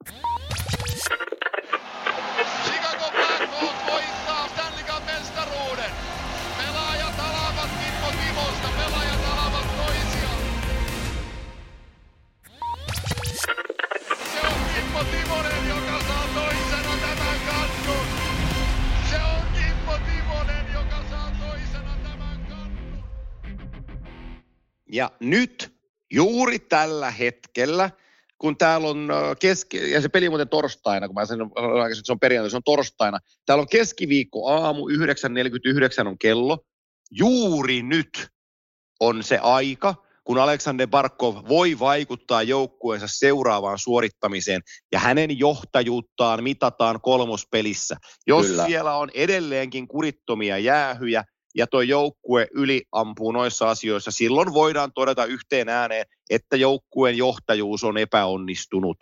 [25.02, 25.74] Ja nyt
[26.14, 27.89] juuri tällä hetkellä,
[28.38, 32.20] kun täällä on keski, ja se peli muuten torstaina, kun mä sen että se on
[32.20, 33.20] perjantai, se on torstaina.
[33.45, 36.66] Täällä on keskiviikko aamu, 9.49 on kello.
[37.12, 38.28] Juuri nyt
[38.99, 47.02] on se aika, kun Aleksander Barkov voi vaikuttaa joukkueensa seuraavaan suorittamiseen ja hänen johtajuuttaan mitataan
[47.02, 47.95] kolmospelissä.
[48.28, 48.66] Jos Kyllä.
[48.66, 51.24] siellä on edelleenkin kurittomia jäähyjä,
[51.56, 57.97] ja tuo joukkue yliampuu noissa asioissa, silloin voidaan todeta yhteen ääneen, että joukkueen johtajuus on
[57.97, 58.97] epäonnistunut.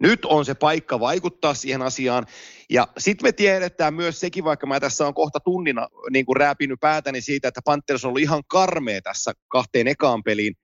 [0.00, 2.26] Nyt on se paikka vaikuttaa siihen asiaan.
[2.70, 6.80] Ja sitten me tiedetään myös sekin, vaikka mä tässä on kohta tunnina niin kuin rääpinyt
[6.80, 10.54] päätäni siitä, että Panthers on ollut ihan karmea tässä kahteen ekaan peliin.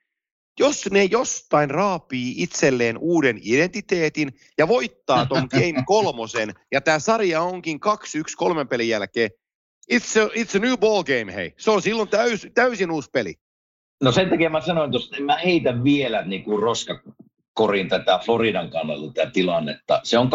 [0.60, 7.42] Jos ne jostain raapii itselleen uuden identiteetin ja voittaa ton Game kolmosen, ja tämä sarja
[7.42, 7.88] onkin 2-1
[8.36, 9.30] kolmen pelin jälkeen,
[9.92, 11.54] It's a, it's a new ball game, hei.
[11.56, 13.34] Se on silloin täys, täysin uusi peli.
[14.02, 19.12] No sen takia mä sanoin tuosta, mä heitän vielä niin kuin roskakorin tätä Floridan kannalta
[19.12, 20.00] tätä tilannetta.
[20.02, 20.30] Se on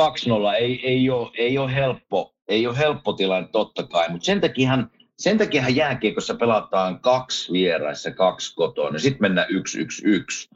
[0.52, 4.41] 2-0, ei, ei, ole, ei, ole helppo, ei ole helppo tilanne totta kai, mutta sen
[4.41, 10.49] takiahan, sen takiahan jääkiekossa pelataan kaksi vieraissa, kaksi kotona, ja sitten mennään yksi, yksi, yksi.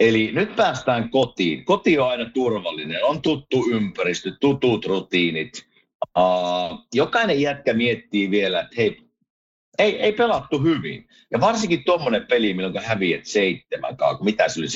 [0.00, 1.64] Eli nyt päästään kotiin.
[1.64, 5.69] Koti on aina turvallinen, on tuttu ympäristö, tutut rutiinit.
[6.18, 9.10] Uh, jokainen jätkä miettii vielä, että hei,
[9.78, 11.08] ei, ei pelattu hyvin.
[11.30, 13.24] Ja varsinkin tuommoinen peli, milloin häviät
[14.20, 14.66] 7-2, mitä se oli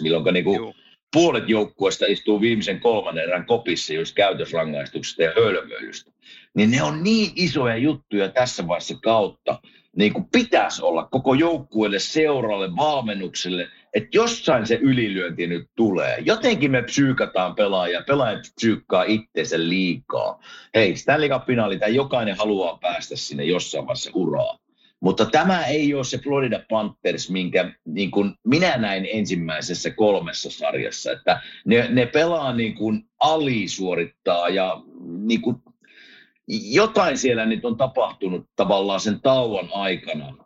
[0.00, 0.74] 7-2, milloin niinku
[1.12, 6.10] puolet joukkueesta istuu viimeisen kolmannen erän kopissa, jos käytösrangaistuksesta ja hölmöilystä.
[6.54, 9.58] Niin ne on niin isoja juttuja tässä vaiheessa kautta,
[9.96, 16.18] niin kuin pitäisi olla koko joukkueelle, seuralle, valmennukselle, että jossain se ylilyönti nyt tulee.
[16.24, 20.40] Jotenkin me psyykataan pelaajia, pelaajat psyykkaa itseensä liikaa.
[20.74, 24.58] Hei, Stanley Cup-finaali, tai jokainen haluaa päästä sinne jossain vaiheessa uraa.
[25.00, 31.12] Mutta tämä ei ole se Florida Panthers, minkä niin kuin minä näin ensimmäisessä kolmessa sarjassa.
[31.12, 34.82] Että ne, ne pelaa niin kuin alisuorittaa ja
[35.18, 35.56] niin kuin
[36.70, 40.36] jotain siellä nyt on tapahtunut tavallaan sen tauon aikana.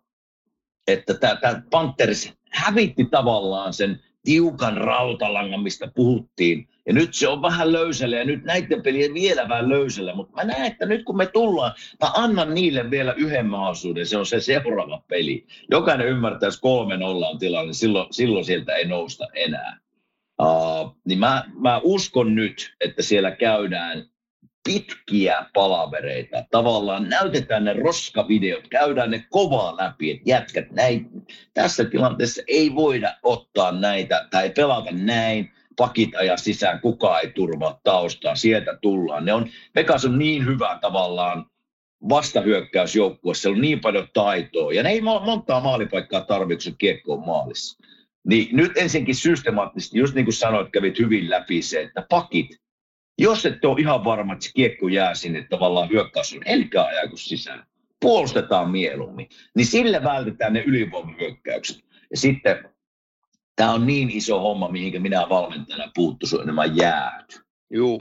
[0.86, 6.68] Että tämä Panthers hävitti tavallaan sen tiukan rautalangan, mistä puhuttiin.
[6.86, 10.14] Ja nyt se on vähän löysällä ja nyt näiden pelien vielä vähän löysällä.
[10.14, 11.72] Mutta mä näen, että nyt kun me tullaan,
[12.02, 14.06] mä annan niille vielä yhden mahdollisuuden.
[14.06, 15.46] Se on se seuraava peli.
[15.70, 19.78] Jokainen ymmärtää, jos kolme nolla on tilanne, silloin, silloin sieltä ei nousta enää.
[20.42, 24.04] Uh, niin mä, mä uskon nyt, että siellä käydään
[24.64, 26.44] pitkiä palavereita.
[26.50, 31.10] Tavallaan näytetään ne roskavideot, käydään ne kovaa läpi, että jätkät näin,
[31.54, 37.80] tässä tilanteessa ei voida ottaa näitä tai pelata näin, pakit aja sisään, kukaan ei turvaa
[37.84, 39.24] taustaa, sieltä tullaan.
[39.24, 41.46] Ne on, Vegas on niin hyvä tavallaan
[42.08, 47.26] vastahyökkäysjoukkue, siellä on niin paljon taitoa, ja ne ei montaa maalipaikkaa tarvitse, kun kiekko on
[47.26, 47.78] maalissa.
[48.26, 52.60] Niin nyt ensinnäkin systemaattisesti, just niin kuin sanoit, kävit hyvin läpi se, että pakit,
[53.18, 57.66] jos et ole ihan varma, että se kiekko jää sinne tavallaan hyökkäys elkä ajaa sisään,
[58.00, 61.84] puolustetaan mieluummin, niin sillä vältetään ne ylivoimahyökkäykset.
[62.10, 62.68] Ja sitten
[63.56, 67.40] tämä on niin iso homma, mihinkä minä valmentajana puuttuisin, nämä jäät.
[67.70, 68.00] Joo.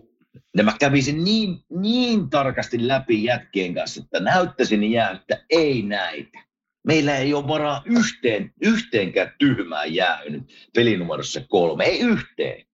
[0.55, 6.39] Nämä kävisin niin, niin tarkasti läpi jätkien kanssa, että näyttäisin jää, että ei näitä.
[6.87, 10.43] Meillä ei ole varaa yhteen, yhteenkään tyhmää jäänyt
[10.75, 12.65] pelinumerossa kolme, ei yhteen.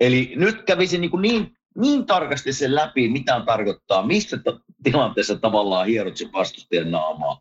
[0.00, 5.86] Eli nyt kävisin niin, niin niin tarkasti sen läpi, mitä tarkoittaa, missä t- tilanteessa tavallaan
[5.86, 7.40] hierot sen vastustajan naamaa,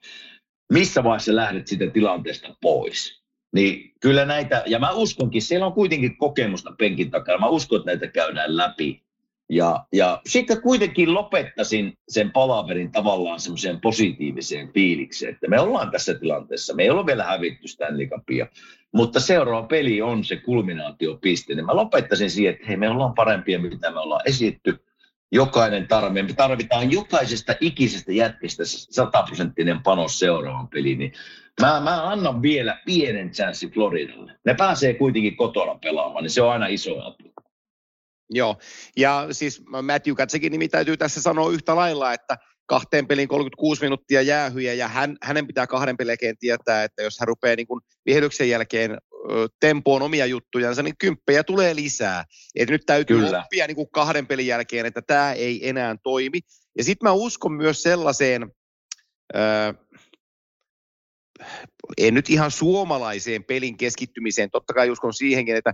[0.74, 3.22] missä vaiheessa lähdet siitä tilanteesta pois.
[3.54, 7.92] Niin kyllä näitä, ja mä uskonkin, siellä on kuitenkin kokemusta penkin takana, mä uskon, että
[7.92, 9.05] näitä käydään läpi.
[9.50, 16.14] Ja, ja sitten kuitenkin lopettaisin sen palaverin tavallaan semmoiseen positiiviseen fiilikseen, että me ollaan tässä
[16.14, 18.48] tilanteessa, me ei ole vielä hävitty Stanley Cupia,
[18.92, 21.56] mutta seuraava peli on se kulminaatiopiste.
[21.56, 24.86] Niin mä lopettaisin siihen, että hei, me ollaan parempia, mitä me ollaan esitty.
[25.32, 31.00] Jokainen tarve, me tarvitaan jokaisesta ikisestä jätkestä sataprosenttinen panos seuraavan peliin.
[31.00, 31.14] Niin
[31.62, 34.32] mä, mä annan vielä pienen chanssi Floridalle.
[34.46, 37.35] Ne pääsee kuitenkin kotona pelaamaan, niin se on aina iso apu.
[38.30, 38.58] Joo,
[38.98, 44.22] ja siis Matthew Katsekin nimi täytyy tässä sanoa yhtä lailla, että kahteen peliin 36 minuuttia
[44.22, 47.68] jäähyjä, ja hän, hänen pitää kahden pelin tietää, että jos hän rupeaa niin
[48.06, 48.98] vihelyksen jälkeen ö,
[49.60, 52.26] tempoon omia juttujansa, niin kymppejä tulee lisää.
[52.56, 53.40] Et nyt täytyy Kyllä.
[53.40, 56.40] oppia niin kuin kahden pelin jälkeen, että tämä ei enää toimi.
[56.78, 58.52] Ja sitten mä uskon myös sellaiseen,
[59.36, 59.40] ö,
[61.98, 65.74] en nyt ihan suomalaiseen pelin keskittymiseen, totta kai uskon siihenkin, että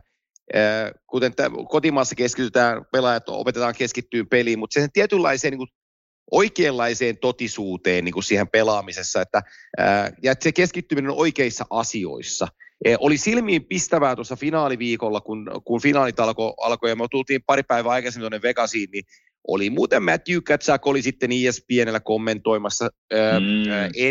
[1.08, 1.34] kuten
[1.70, 5.68] kotimaassa keskitytään, pelaajat opetetaan keskittyyn peliin, mutta sen tietynlaiseen niin
[6.32, 9.42] oikeanlaiseen totisuuteen niin kuin siihen pelaamisessa, että,
[9.78, 12.48] ää, ja että se keskittyminen on oikeissa asioissa.
[12.86, 17.64] E, oli silmiin pistävää tuossa finaaliviikolla, kun, kun finaalit alkoi, alko, ja me tultiin pari
[17.64, 19.04] päivää aikaisemmin tuonne Vegasiin, niin
[19.48, 23.46] oli muuten Matthew Katsak oli sitten ESPNllä kommentoimassa ää, mm.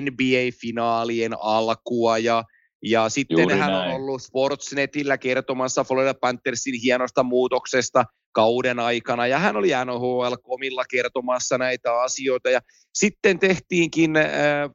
[0.00, 2.44] NBA-finaalien alkua ja
[2.82, 3.90] ja sitten Juuri hän näin.
[3.90, 11.58] on ollut Sportsnetillä kertomassa Florida Panthersin hienosta muutoksesta kauden aikana, ja hän oli NHL-komilla kertomassa
[11.58, 12.60] näitä asioita, ja
[12.94, 14.24] sitten tehtiinkin, äh,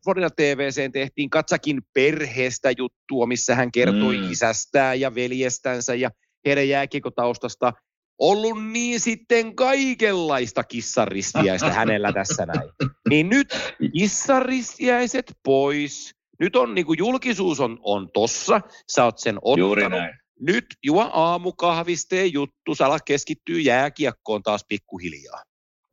[0.03, 4.31] Florida TVC tehtiin Katsakin perheestä juttua, missä hän kertoi mm.
[4.31, 6.11] isästään ja veljestänsä ja
[6.45, 7.73] heidän jääkiekotaustasta,
[8.19, 12.69] ollut niin sitten kaikenlaista kissaristiäistä hänellä tässä näin.
[13.09, 13.47] Niin nyt
[13.93, 18.61] kissaristiäiset pois, nyt on niin kuin julkisuus on, on tossa,
[18.91, 19.57] sä oot sen ottanut.
[19.57, 20.13] Juuri näin.
[20.39, 25.43] Nyt juo aamukahvisteen juttu, sä alat keskittyä jääkiekkoon taas pikkuhiljaa.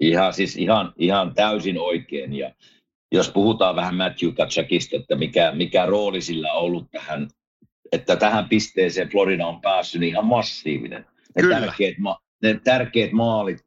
[0.00, 2.34] Ihan, siis ihan, ihan täysin oikein.
[2.34, 2.54] Ja
[3.12, 7.28] jos puhutaan vähän Matthew Katsakista, että mikä, mikä rooli sillä on ollut tähän,
[7.92, 11.06] että tähän pisteeseen Florida on päässyt, niin ihan massiivinen.
[11.36, 11.60] Ne, Kyllä.
[11.60, 11.94] tärkeät,
[12.42, 13.64] ne tärkeät maalit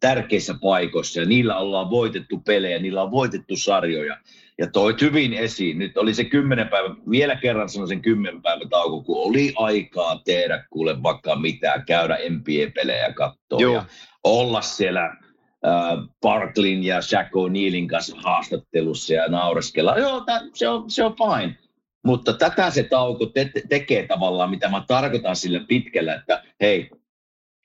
[0.00, 4.16] tärkeissä paikoissa ja niillä ollaan voitettu pelejä, niillä on voitettu sarjoja.
[4.58, 5.78] Ja toi hyvin esiin.
[5.78, 10.20] Nyt oli se kymmenen päivä, vielä kerran sanon sen kymmenen päivän tauko, kun oli aikaa
[10.24, 13.74] tehdä kuule vaikka mitään, käydä NBA-pelejä katsoa Joo.
[13.74, 13.84] ja
[14.24, 19.98] olla siellä äh, Barklin ja Shaq O'Nealin kanssa haastattelussa ja naureskella.
[19.98, 21.58] Joo, tää, se, on, se on fine.
[22.04, 26.90] Mutta tätä se tauko te- tekee tavallaan, mitä mä tarkoitan sillä pitkällä, että hei,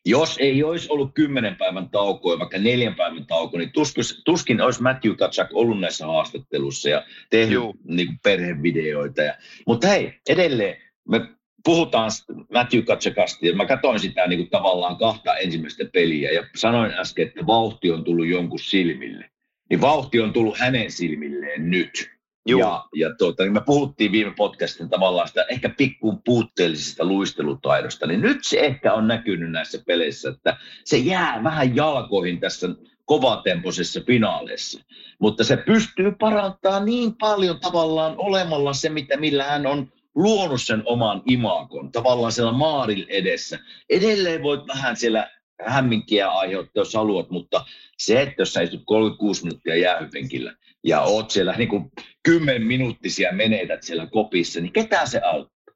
[0.06, 4.82] jos ei olisi ollut kymmenen päivän taukoa, vaikka neljän päivän tauko, niin tuskin, tuskin olisi
[4.82, 7.76] Matthew Katsak ollut näissä haastattelussa ja tehnyt Juu.
[7.84, 9.22] niin kuin perhevideoita.
[9.22, 9.34] Ja,
[9.68, 10.78] mutta hei, edelleen
[11.08, 11.22] me
[11.64, 12.12] puhutaan
[12.54, 17.28] Matthew Katsakasta ja mä katsoin sitä niin kuin tavallaan kahta ensimmäistä peliä ja sanoin äsken,
[17.28, 19.30] että vauhti on tullut jonkun silmille.
[19.70, 22.19] Niin vauhti on tullut hänen silmilleen nyt.
[22.48, 22.60] Juu.
[22.60, 28.22] Ja, ja tuota, niin me puhuttiin viime podcastin tavallaan sitä ehkä pikkuun puutteellisesta luistelutaidosta, niin
[28.22, 32.68] nyt se ehkä on näkynyt näissä peleissä, että se jää vähän jalkoihin tässä
[33.06, 34.84] kovatempoisessa finaaleissa.
[35.20, 40.84] Mutta se pystyy parantamaan niin paljon tavallaan olemalla se, mitä, millä hän on luonut sen
[40.86, 43.60] oman imakon, tavallaan siellä maaril edessä.
[43.90, 45.32] Edelleen voit vähän siellä
[45.66, 47.66] hämminkiä aiheuttaa, jos haluat, mutta
[47.98, 51.92] se, että jos sä istut 36 minuuttia jäähypenkillä ja oot siellä niin kuin
[52.24, 55.76] 10 minuuttisia menetät siellä kopissa, niin ketään se auttaa?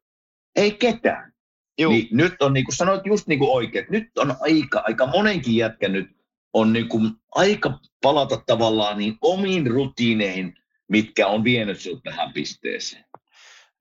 [0.56, 1.32] Ei ketään.
[1.78, 1.92] Juu.
[1.92, 5.56] Niin nyt on niin kuin sanoit just niin kuin oikein, nyt on aika, aika monenkin
[5.56, 6.10] jätkä nyt
[6.52, 10.58] on niin kuin aika palata tavallaan niin omiin rutiineihin,
[10.88, 13.04] mitkä on vienyt sinut tähän pisteeseen.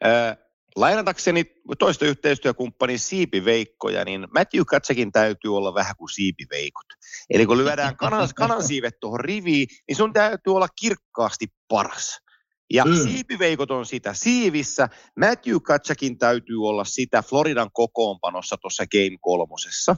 [0.06, 0.38] Äh,
[0.76, 1.45] lainatakseni
[1.80, 6.86] toista yhteistyökumppani siipiveikkoja, niin Matthew Katsakin täytyy olla vähän kuin siipiveikot.
[7.30, 12.19] Eli kun lyödään kanan, kanansiivet tuohon riviin, niin sun täytyy olla kirkkaasti paras.
[12.74, 12.95] Ja mm.
[12.95, 14.89] siipiveikot on sitä siivissä.
[15.19, 19.95] Matthew Katsakin täytyy olla sitä Floridan kokoonpanossa tuossa Game kolmosessa.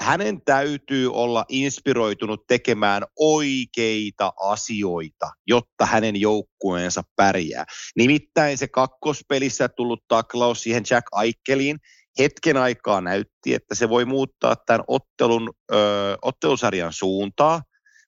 [0.00, 7.64] Hänen täytyy olla inspiroitunut tekemään oikeita asioita, jotta hänen joukkueensa pärjää.
[7.96, 11.78] Nimittäin se kakkospelissä tullut taklaus siihen Jack Aikeliin
[12.18, 15.76] hetken aikaa näytti, että se voi muuttaa tämän ottelun, ö,
[16.22, 17.62] ottelusarjan suuntaa,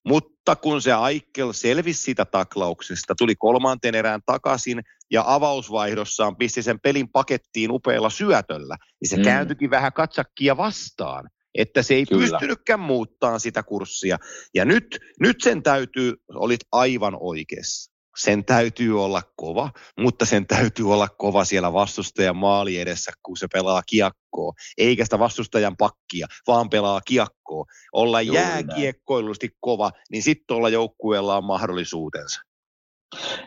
[0.08, 6.80] mutta kun se Aikel selvisi siitä taklauksesta, tuli kolmanteen erään takaisin ja avausvaihdossaan pisti sen
[6.80, 9.22] pelin pakettiin upealla syötöllä, niin se mm.
[9.22, 12.38] kääntyikin vähän katsakkia vastaan että se ei Kyllä.
[12.38, 14.18] Pystynytkään muuttaa sitä kurssia.
[14.54, 17.94] Ja nyt, nyt sen täytyy, olit aivan oikeassa.
[18.16, 23.46] Sen täytyy olla kova, mutta sen täytyy olla kova siellä vastustajan maali edessä, kun se
[23.52, 24.52] pelaa kiekkoa.
[24.78, 27.64] Eikä sitä vastustajan pakkia, vaan pelaa kiekkoa.
[27.92, 28.66] Olla Juuri näin.
[28.68, 32.40] jääkiekkoilusti kova, niin sitten tuolla joukkueella on mahdollisuutensa.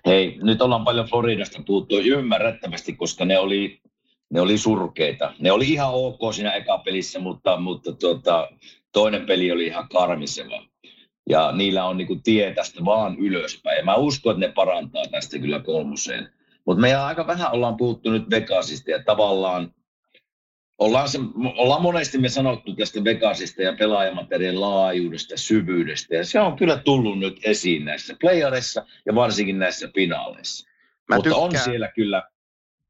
[0.05, 3.81] Hei, nyt ollaan paljon Floridasta puhuttu ymmärrettävästi, koska ne oli,
[4.33, 5.33] ne oli surkeita.
[5.39, 8.49] Ne oli ihan ok siinä eka pelissä, mutta, mutta tuota,
[8.93, 10.63] toinen peli oli ihan karmiseva.
[11.29, 13.77] Ja niillä on niinku tie tästä vaan ylöspäin.
[13.77, 16.29] Ja mä uskon, että ne parantaa tästä kyllä kolmoseen.
[16.65, 19.73] Mutta me aika vähän ollaan puhuttu nyt Vegasista ja tavallaan
[20.77, 21.19] ollaan, se,
[21.57, 26.15] ollaan monesti me sanottu tästä Vegasista ja pelaajamateriaalin laajuudesta, syvyydestä.
[26.15, 30.69] Ja se on kyllä tullut nyt esiin näissä playereissa ja varsinkin näissä finaaleissa.
[31.09, 32.23] Mä Mutta on tykkään- siellä kyllä,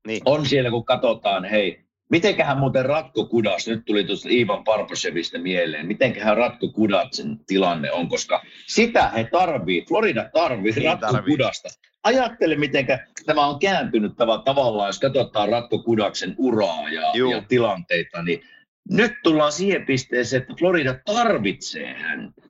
[0.07, 0.21] Niin.
[0.25, 5.87] on siellä kun katsotaan, hei, mitenköhän muuten Ratko Kudas, nyt tuli tuosta Ivan Parpashevista mieleen,
[5.87, 11.33] mitenköhän Ratko Kudaksen tilanne on, koska sitä he tarvii, Florida tarvii Niin Ratko tarvii.
[11.37, 11.69] Kudasta.
[12.03, 12.87] Ajattele, miten
[13.25, 17.31] tämä on kääntynyt tav- tavallaan, jos katsotaan Ratko Kudaksen uraa ja, Juu.
[17.31, 18.41] ja tilanteita, niin
[18.89, 22.41] nyt tullaan siihen pisteeseen, että Florida tarvitsee häntä.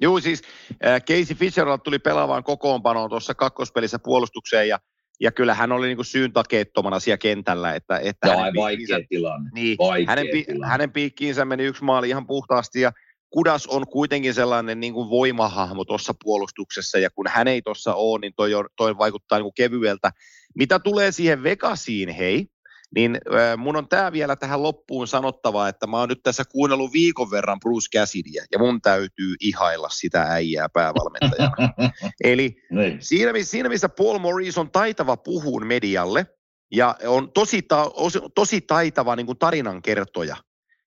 [0.00, 0.42] Joo, siis
[0.86, 4.78] äh, Casey Fitzgerald tuli pelaavaan kokoonpanoon tuossa kakkospelissä puolustukseen ja,
[5.20, 7.74] ja kyllä hän oli niinku syyntakeettomana siellä kentällä.
[7.74, 9.50] Että, että Tämä hänen vaikea tilanne.
[9.54, 10.66] Niin, Vaikea hänen, tilanne.
[10.66, 12.92] hänen piikkiinsä meni yksi maali ihan puhtaasti ja
[13.30, 18.20] Kudas on kuitenkin sellainen niin kuin voimahahmo tuossa puolustuksessa ja kun hän ei tuossa ole,
[18.20, 20.10] niin toi, on- toi vaikuttaa niin kuin kevyeltä.
[20.54, 22.46] Mitä tulee siihen Vegasiin, hei,
[22.94, 26.92] niin äh, mun on tämä vielä tähän loppuun sanottava, että mä oon nyt tässä kuunnellut
[26.92, 31.56] viikon verran Bruce Cassidyä ja mun täytyy ihailla sitä äijää päävalmentajana.
[32.24, 33.02] Eli niin.
[33.02, 36.26] Siinä, missä- siinä missä Paul Maurice on taitava puhuun medialle
[36.72, 40.36] ja on tosi, ta, os- tosi taitava niin kuin tarinankertoja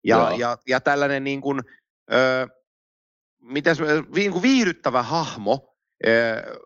[0.05, 0.38] ja, Joo.
[0.38, 1.61] ja, ja tällainen niin kuin,
[2.12, 2.48] ö,
[3.42, 3.78] mitäs,
[4.14, 5.74] niin kuin viihdyttävä hahmo,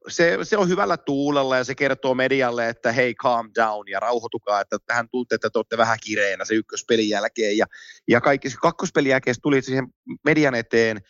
[0.09, 4.61] se, se on hyvällä tuulella ja se kertoo medialle, että hei calm down ja rauhoitukaa,
[4.61, 7.67] että tähän tuutte, että te olette vähän kireenä se ykköspelin jälkeen ja,
[8.09, 9.87] ja kaikki se kakkospelin jälkeen tuli siihen
[10.25, 11.01] median eteen,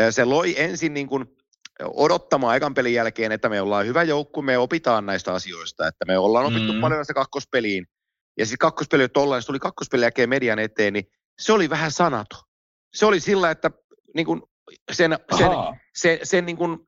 [0.00, 1.24] Ö, se loi ensin niin kuin
[1.84, 6.18] odottamaan ekan pelin jälkeen, että me ollaan hyvä joukku, me opitaan näistä asioista, että me
[6.18, 6.78] ollaan opittu Mm.
[6.78, 6.80] mm.
[6.80, 7.86] paljon näistä kakkospeliin.
[8.38, 11.04] Ja sitten kakkospeli on tollain, se tuli kakkospelin jälkeen median eteen, niin
[11.38, 12.36] se oli vähän sanato.
[12.94, 13.70] Se oli sillä, että
[14.14, 14.42] niin kuin
[14.92, 15.50] sen, sen,
[15.94, 16.85] se, sen, niin kuin,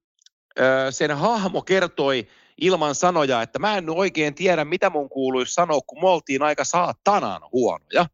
[0.90, 2.28] sen hahmo kertoi
[2.60, 6.64] ilman sanoja, että mä en oikein tiedä, mitä mun kuuluisi sanoa, kun me oltiin aika
[6.64, 8.06] saatanan huonoja.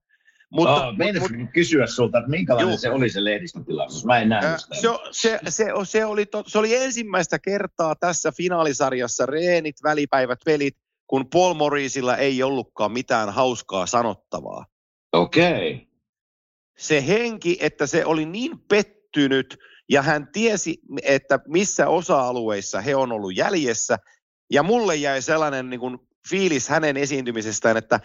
[0.50, 2.78] Mutta, oh, mut, mut, kysyä sulta, että minkälainen juu.
[2.78, 4.04] se oli se lehdistötilaisuus?
[4.04, 4.74] Mä en nähnyt sitä.
[4.74, 10.76] Se, se, se, se, oli to, se oli ensimmäistä kertaa tässä finaalisarjassa reenit, välipäivät, pelit,
[11.06, 14.66] kun Paul Morrisilla ei ollutkaan mitään hauskaa sanottavaa.
[15.12, 15.72] Okei.
[15.72, 15.86] Okay.
[16.78, 23.12] Se henki, että se oli niin pettynyt ja hän tiesi, että missä osa-alueissa he on
[23.12, 23.98] ollut jäljessä.
[24.50, 28.00] Ja mulle jäi sellainen niin kuin fiilis hänen esiintymisestään, että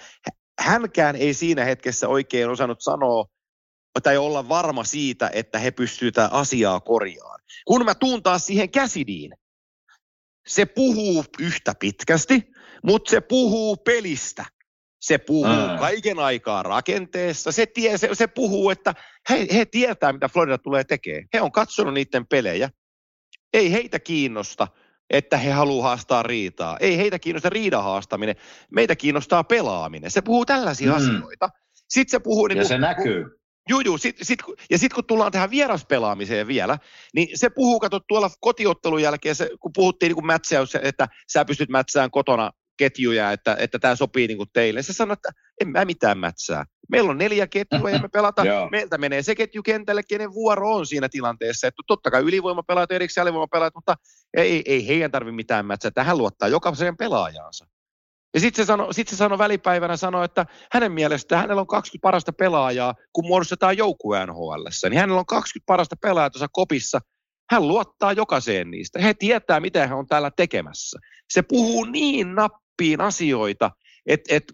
[0.60, 3.26] hänkään ei siinä hetkessä oikein osannut sanoa
[4.04, 7.40] tai olla varma siitä, että he pystyvät asiaa korjaamaan.
[7.66, 9.32] Kun mä tuun taas siihen käsidiin,
[10.48, 12.52] se puhuu yhtä pitkästi,
[12.84, 14.46] mutta se puhuu pelistä.
[15.00, 15.78] Se puhuu Ää.
[15.78, 17.52] kaiken aikaa rakenteessa.
[17.52, 18.94] Se, tie, se, se puhuu, että
[19.30, 21.26] he, he tietää, mitä Florida tulee tekemään.
[21.34, 22.70] He on katsonut niiden pelejä.
[23.54, 24.68] Ei heitä kiinnosta,
[25.10, 26.78] että he haluaa haastaa riitaa.
[26.80, 28.36] Ei heitä kiinnosta riidan haastaminen.
[28.72, 30.12] Meitä kiinnostaa pelaaminen.
[30.12, 30.96] Se puhuu tällaisia mm.
[30.98, 31.50] asioita.
[31.90, 32.48] Sitten se puhuu...
[32.48, 33.26] Niin ja kun, se näkyy.
[33.70, 33.98] Juu, juu.
[33.98, 34.40] Sit, sit,
[34.70, 36.78] ja sitten kun tullaan tähän vieraspelaamiseen vielä,
[37.14, 41.70] niin se puhuu, kato tuolla kotiottelun jälkeen, se, kun puhuttiin niin mätsäys, että sä pystyt
[41.70, 44.82] mätsään kotona ketjuja, että, että tämä sopii niin kuin teille.
[44.82, 45.30] Se sanoi, että
[45.62, 46.66] en mä mitään mätsää.
[46.90, 48.48] Meillä on neljä ketjua ja me pelataan.
[48.72, 51.68] Meiltä menee se ketju kentälle, kenen vuoro on siinä tilanteessa.
[51.68, 53.96] Että totta kai ylivoimapelaajat, erikseen alivoimapelaajat, mutta
[54.38, 55.92] ei, ei heidän tarvitse mitään mätsää.
[55.92, 57.66] Tähän luottaa jokaiseen pelaajaansa.
[58.34, 62.02] Ja sitten se, sanoi, sit se sanoi välipäivänä, sanoi, että hänen mielestä hänellä on 20
[62.02, 64.64] parasta pelaajaa, kun muodostetaan joukkue NHL.
[64.90, 67.00] Niin hänellä on 20 parasta pelaajaa tuossa kopissa.
[67.52, 69.02] Hän luottaa jokaiseen niistä.
[69.02, 71.00] He tietää, mitä hän on täällä tekemässä.
[71.30, 72.36] Se puhuu niin
[72.80, 73.72] nappiin asioita,
[74.06, 74.54] että et,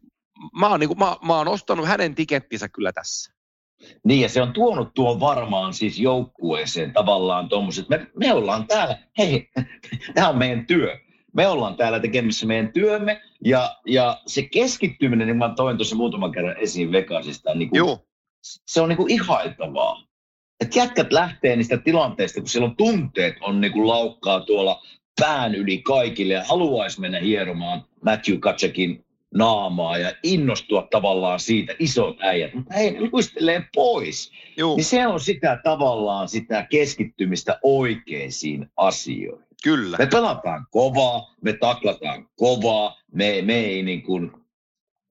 [0.59, 3.33] mä, oon, niin mä, mä oon ostanut hänen tikettinsä kyllä tässä.
[4.03, 8.97] Niin, ja se on tuonut tuon varmaan siis joukkueeseen tavallaan tuommoiset, me, me ollaan täällä,
[9.17, 9.49] hei,
[10.15, 10.99] tämä on meidän työ
[11.33, 16.31] me ollaan täällä tekemässä meidän työmme, ja, ja se keskittyminen, niin mä toin tuossa muutaman
[16.31, 17.97] kerran esiin Vegasista, niin kuin,
[18.41, 20.03] se on niin kuin ihailtavaa.
[20.59, 24.81] Että jätkät lähtee niistä tilanteista, kun silloin tunteet on niin kuin laukkaa tuolla
[25.21, 32.17] pään yli kaikille ja haluaisi mennä hieromaan Matthew Katsekin naamaa ja innostua tavallaan siitä isot
[32.21, 34.31] äijät, mutta hei, luistelee pois.
[34.57, 34.75] Juu.
[34.75, 39.45] Niin se on sitä tavallaan sitä keskittymistä oikeisiin asioihin.
[39.63, 39.97] Kyllä.
[39.97, 44.31] Me pelataan kovaa, me taklataan kovaa, me, me ei niin kuin,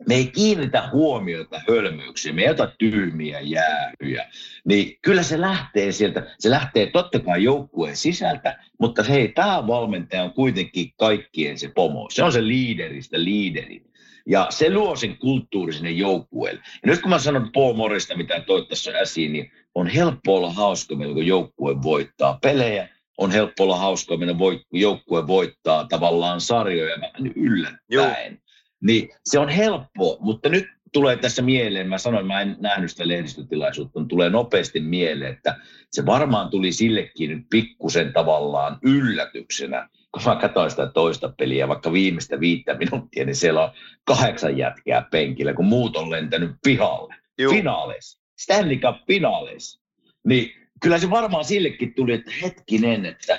[0.09, 4.31] me ei kiinnitä huomiota hölmöyksiin, me ei ota tyhmiä jäähyjä.
[4.65, 10.23] Niin kyllä se lähtee sieltä, se lähtee totta kai joukkueen sisältä, mutta hei, tämä valmentaja
[10.23, 12.09] on kuitenkin kaikkien se pomo.
[12.11, 13.83] Se on se liideristä liideri.
[14.27, 16.61] Ja se luo sen kulttuuri sinne joukkueelle.
[16.83, 20.53] Ja nyt kun mä sanon Paul Morista, mitä toit tässä äsiin, niin on helppo olla
[20.53, 22.89] hauska, kun joukkue voittaa pelejä
[23.19, 27.83] on helppo olla hauska, kun joukkue voittaa tavallaan sarjoja vähän yllättäen.
[27.89, 28.44] Joo.
[28.85, 33.09] Niin se on helppo, mutta nyt tulee tässä mieleen, mä sanoin, mä en nähnyt sitä
[33.09, 35.57] lehdistötilaisuutta, mutta tulee nopeasti mieleen, että
[35.93, 41.93] se varmaan tuli sillekin nyt pikkusen tavallaan yllätyksenä, kun mä katsoin sitä toista peliä, vaikka
[41.93, 43.71] viimeistä viittä minuuttia, niin siellä on
[44.05, 47.15] kahdeksan jätkää penkillä, kun muut on lentänyt pihalle.
[47.51, 48.21] Finaaleissa.
[48.39, 49.81] Stanley Cup finaaleissa.
[50.25, 53.39] Niin kyllä se varmaan sillekin tuli, että hetkinen, että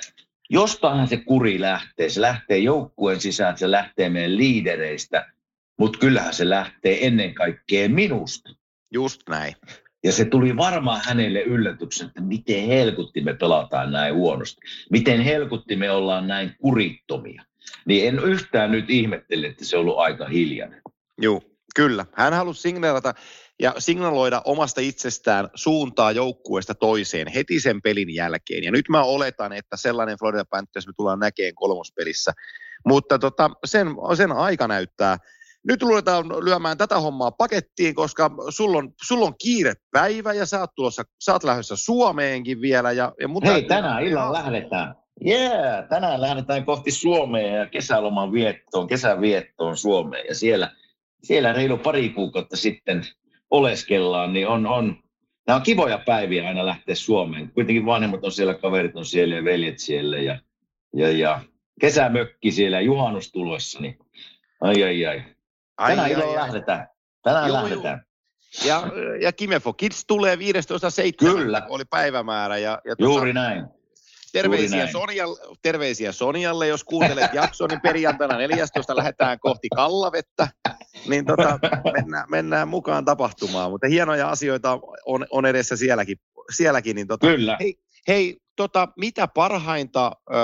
[0.50, 2.10] jostain se kuri lähtee.
[2.10, 5.35] Se lähtee joukkueen sisään, se lähtee meidän liidereistä,
[5.78, 8.50] mutta kyllähän se lähtee ennen kaikkea minusta.
[8.94, 9.56] Just näin.
[10.04, 14.62] Ja se tuli varmaan hänelle yllätyksen, että miten helkutti me pelataan näin huonosti.
[14.92, 17.44] Miten helkutti me ollaan näin kurittomia.
[17.86, 20.82] Niin en yhtään nyt ihmettele, että se on ollut aika hiljainen.
[21.18, 21.42] Joo,
[21.76, 22.06] kyllä.
[22.14, 23.14] Hän halusi signaalata
[23.60, 28.64] ja signaloida omasta itsestään suuntaa joukkueesta toiseen heti sen pelin jälkeen.
[28.64, 32.32] Ja nyt mä oletan, että sellainen Florida Panthers me tullaan näkemään kolmospelissä.
[32.86, 35.18] Mutta tota, sen, sen aika näyttää.
[35.68, 40.60] Nyt ruvetaan lyömään tätä hommaa pakettiin, koska sulla on, sulla on kiire päivä ja sä
[40.60, 42.92] oot, tulossa, sä oot lähdössä Suomeenkin vielä.
[42.92, 44.96] Ja, ja mutta Hei, tänään illalla lähdetään.
[45.26, 50.26] Yeah, tänään lähdetään kohti Suomea ja kesäloman viettoon, kesän viettoon Suomeen.
[50.28, 50.72] Ja siellä,
[51.24, 53.04] siellä reilu pari kuukautta sitten
[53.50, 54.98] oleskellaan, niin on, on,
[55.48, 57.52] nämä on kivoja päiviä aina lähteä Suomeen.
[57.52, 60.40] Kuitenkin vanhemmat on siellä, kaverit on siellä ja veljet siellä ja,
[60.96, 61.42] ja, ja
[61.82, 63.98] kesämökki siellä, juhannus tulossa, niin
[64.62, 65.35] ai ai ai.
[65.78, 66.88] Tänään ai, ai, lähdetään.
[67.24, 68.06] Tänään joo, lähdetään.
[68.66, 68.68] Joo.
[68.68, 70.42] Ja, ja Kimefo Kids tulee 15.7.
[71.18, 71.66] Kyllä.
[71.70, 72.58] Oli päivämäärä.
[72.58, 73.66] Ja, ja tuota, Juuri näin.
[74.34, 78.96] Terveisiä, Sonjalle, terveisiä Sonjalle, jos kuuntelet jakson, niin perjantaina 14.
[78.96, 80.48] lähdetään kohti Kallavettä,
[81.10, 81.60] niin tota,
[81.94, 83.72] mennään, mennään, mukaan tapahtumaan.
[83.72, 86.18] Mutta hienoja asioita on, on edessä sielläkin.
[86.56, 87.58] sielläkin niin tota, Kyllä.
[87.60, 87.76] Hei,
[88.08, 90.36] hei, tota, mitä parhainta ö,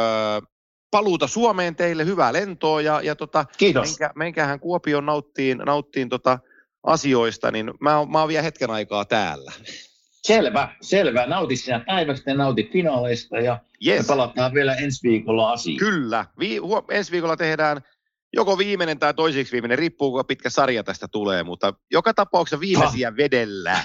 [0.91, 3.89] paluuta Suomeen teille, hyvää lentoa ja, ja tota, Kiitos.
[3.89, 6.39] menkä, menkähän Kuopioon nauttiin, nauttiin tota
[6.83, 9.51] asioista, niin mä, mä oon vielä hetken aikaa täällä.
[10.23, 11.25] Selvä, selvä.
[11.25, 13.99] Nauti sinä päivästä ja nauti finaaleista ja Yes.
[14.01, 15.77] me palataan vielä ensi viikolla asiaan.
[15.77, 16.25] Kyllä.
[16.39, 17.81] Vi- huo- ensi viikolla tehdään
[18.33, 23.17] joko viimeinen tai toiseksi viimeinen, riippuu kuinka pitkä sarja tästä tulee, mutta joka tapauksessa viimeisiä
[23.17, 23.83] vedellään.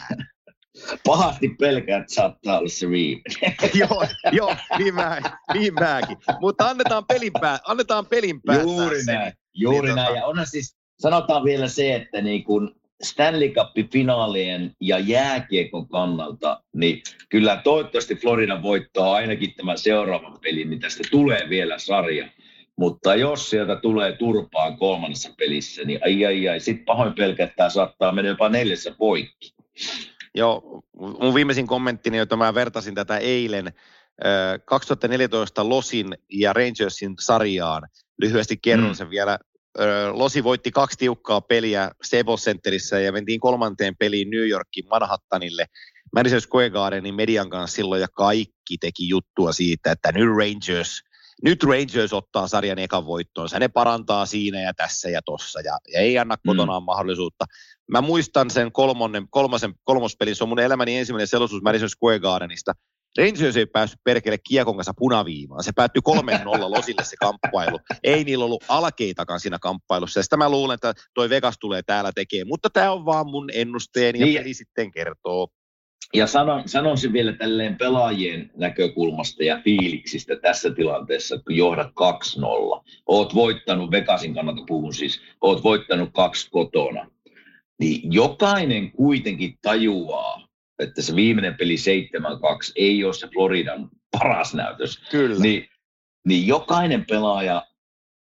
[1.07, 3.57] Pahasti pelkään, että saattaa olla se viimeinen.
[3.89, 5.20] joo, joo niin, mä,
[5.55, 6.16] niin mäkin.
[6.41, 9.12] Mutta annetaan pelin, pää, annetaan pelin Juuri se.
[9.12, 9.33] näin.
[9.55, 10.09] Juuri Niin näin.
[10.14, 16.62] tota- Ja onhan siis, sanotaan vielä se, että niin kun Stanley Cup-finaalien ja jääkiekon kannalta,
[16.74, 22.29] niin kyllä toivottavasti Florida voittaa ainakin tämän seuraavan pelin, niin tästä tulee vielä sarja.
[22.79, 27.57] Mutta jos sieltä tulee turpaan kolmannessa pelissä, niin ai ai ai, sit pahoin pelkää, että
[27.57, 29.55] tämä saattaa mennä jopa neljässä poikki.
[30.37, 30.82] Joo,
[31.20, 33.66] mun viimeisin kommenttini, jota mä vertasin tätä eilen,
[34.24, 37.82] ö, 2014 Losin ja Rangersin sarjaan.
[38.20, 38.95] Lyhyesti kerron Mm.
[38.95, 39.39] sen vielä.
[40.12, 45.66] Losi voitti kaksi tiukkaa peliä Staples Centerissä ja mentiin kolmanteen peliin New Yorkin Manhattanille.
[46.14, 51.03] Madison Square Gardenin median kanssa silloin ja kaikki teki juttua siitä, että nyt Rangers,
[51.43, 53.59] nyt Rangers ottaa sarjan ekan voittonsa.
[53.59, 57.45] Ne parantaa siinä ja tässä ja tossa ja, ja ei anna kotonaan mahdollisuutta.
[57.91, 62.72] Mä muistan sen kolmonnen, kolmosen, kolmospelin, se on mun elämäni ensimmäinen selostus Madison Square Gardenista.
[63.18, 65.64] Rangers ei päässyt perkele kiekon kanssa punaviimaan.
[65.64, 66.12] Se päättyi 3-0
[66.70, 67.78] Losille se kamppailu.
[68.05, 70.18] Ei niillä ollut alkeitakaan siinä kamppailussa.
[70.18, 72.49] Ja sitä mä luulen, että toi Vegas tulee täällä tekemään.
[72.49, 74.39] Mutta tämä on vaan mun ennusteeni ja Niin.
[74.39, 75.49] peli sitten kertoo.
[76.15, 81.93] Ja sanon, sanon vielä tälleen pelaajien näkökulmasta ja fiiliksistä tässä tilanteessa, kun johdat 2-0,
[83.07, 87.11] oot voittanut, Vegasin kannalta puhun siis, oot voittanut kaksi kotona,
[87.81, 90.49] niin jokainen kuitenkin tajuaa,
[90.79, 91.79] että se viimeinen peli 7-2
[92.77, 93.89] ei ole se Floridan
[94.19, 94.99] paras näytös.
[95.11, 95.41] Kyllä.
[95.41, 95.69] Niin,
[96.27, 97.67] niin jokainen pelaaja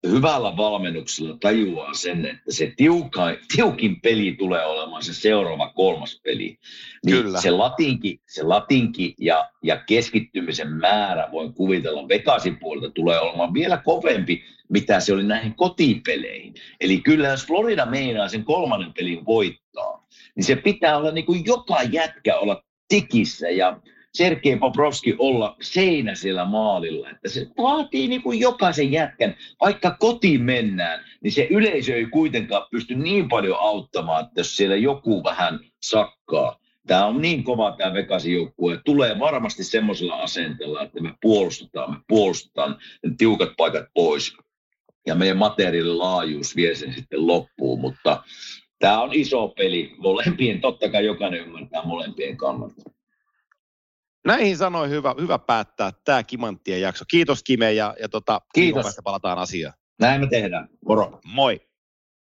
[0.09, 3.23] hyvällä valmennuksella tajuaa sen, että se tiuka,
[3.57, 6.59] tiukin peli tulee olemaan se seuraava kolmas peli.
[7.07, 7.41] Niin Kyllä.
[7.41, 13.77] Se latinki, se latinki ja, ja keskittymisen määrä, voin kuvitella, Vegasin puolelta tulee olemaan vielä
[13.77, 16.55] kovempi, mitä se oli näihin kotipeleihin.
[16.81, 21.45] Eli kyllä jos Florida meinaa sen kolmannen pelin voittaa, niin se pitää olla niin kuin
[21.45, 23.81] joka jätkä olla tikissä ja
[24.15, 27.11] Sergei Bobrovski olla seinä siellä maalilla.
[27.11, 32.67] Että se vaatii niin kuin jokaisen jätkän, vaikka kotiin mennään, niin se yleisö ei kuitenkaan
[32.71, 36.61] pysty niin paljon auttamaan, että jos siellä joku vähän sakkaa.
[36.87, 38.81] Tämä on niin kova tämä Vegasin joukkue.
[38.85, 44.37] Tulee varmasti semmoisella asenteella, että me puolustetaan, me puolustetaan ne tiukat paikat pois.
[45.07, 48.23] Ja meidän materiaalin laajuus vie sen sitten loppuun, mutta
[48.79, 49.95] tämä on iso peli.
[49.99, 52.83] Molempien, totta kai jokainen ymmärtää molempien kannalta.
[54.27, 57.05] Näihin sanoin hyvä, hyvä päättää tämä Kimanttien jakso.
[57.09, 58.97] Kiitos Kime ja, ja tota, Kiitos.
[59.05, 59.75] palataan asiaan.
[60.01, 60.69] Näin me tehdään.
[60.87, 61.21] Moro.
[61.25, 61.70] Moi.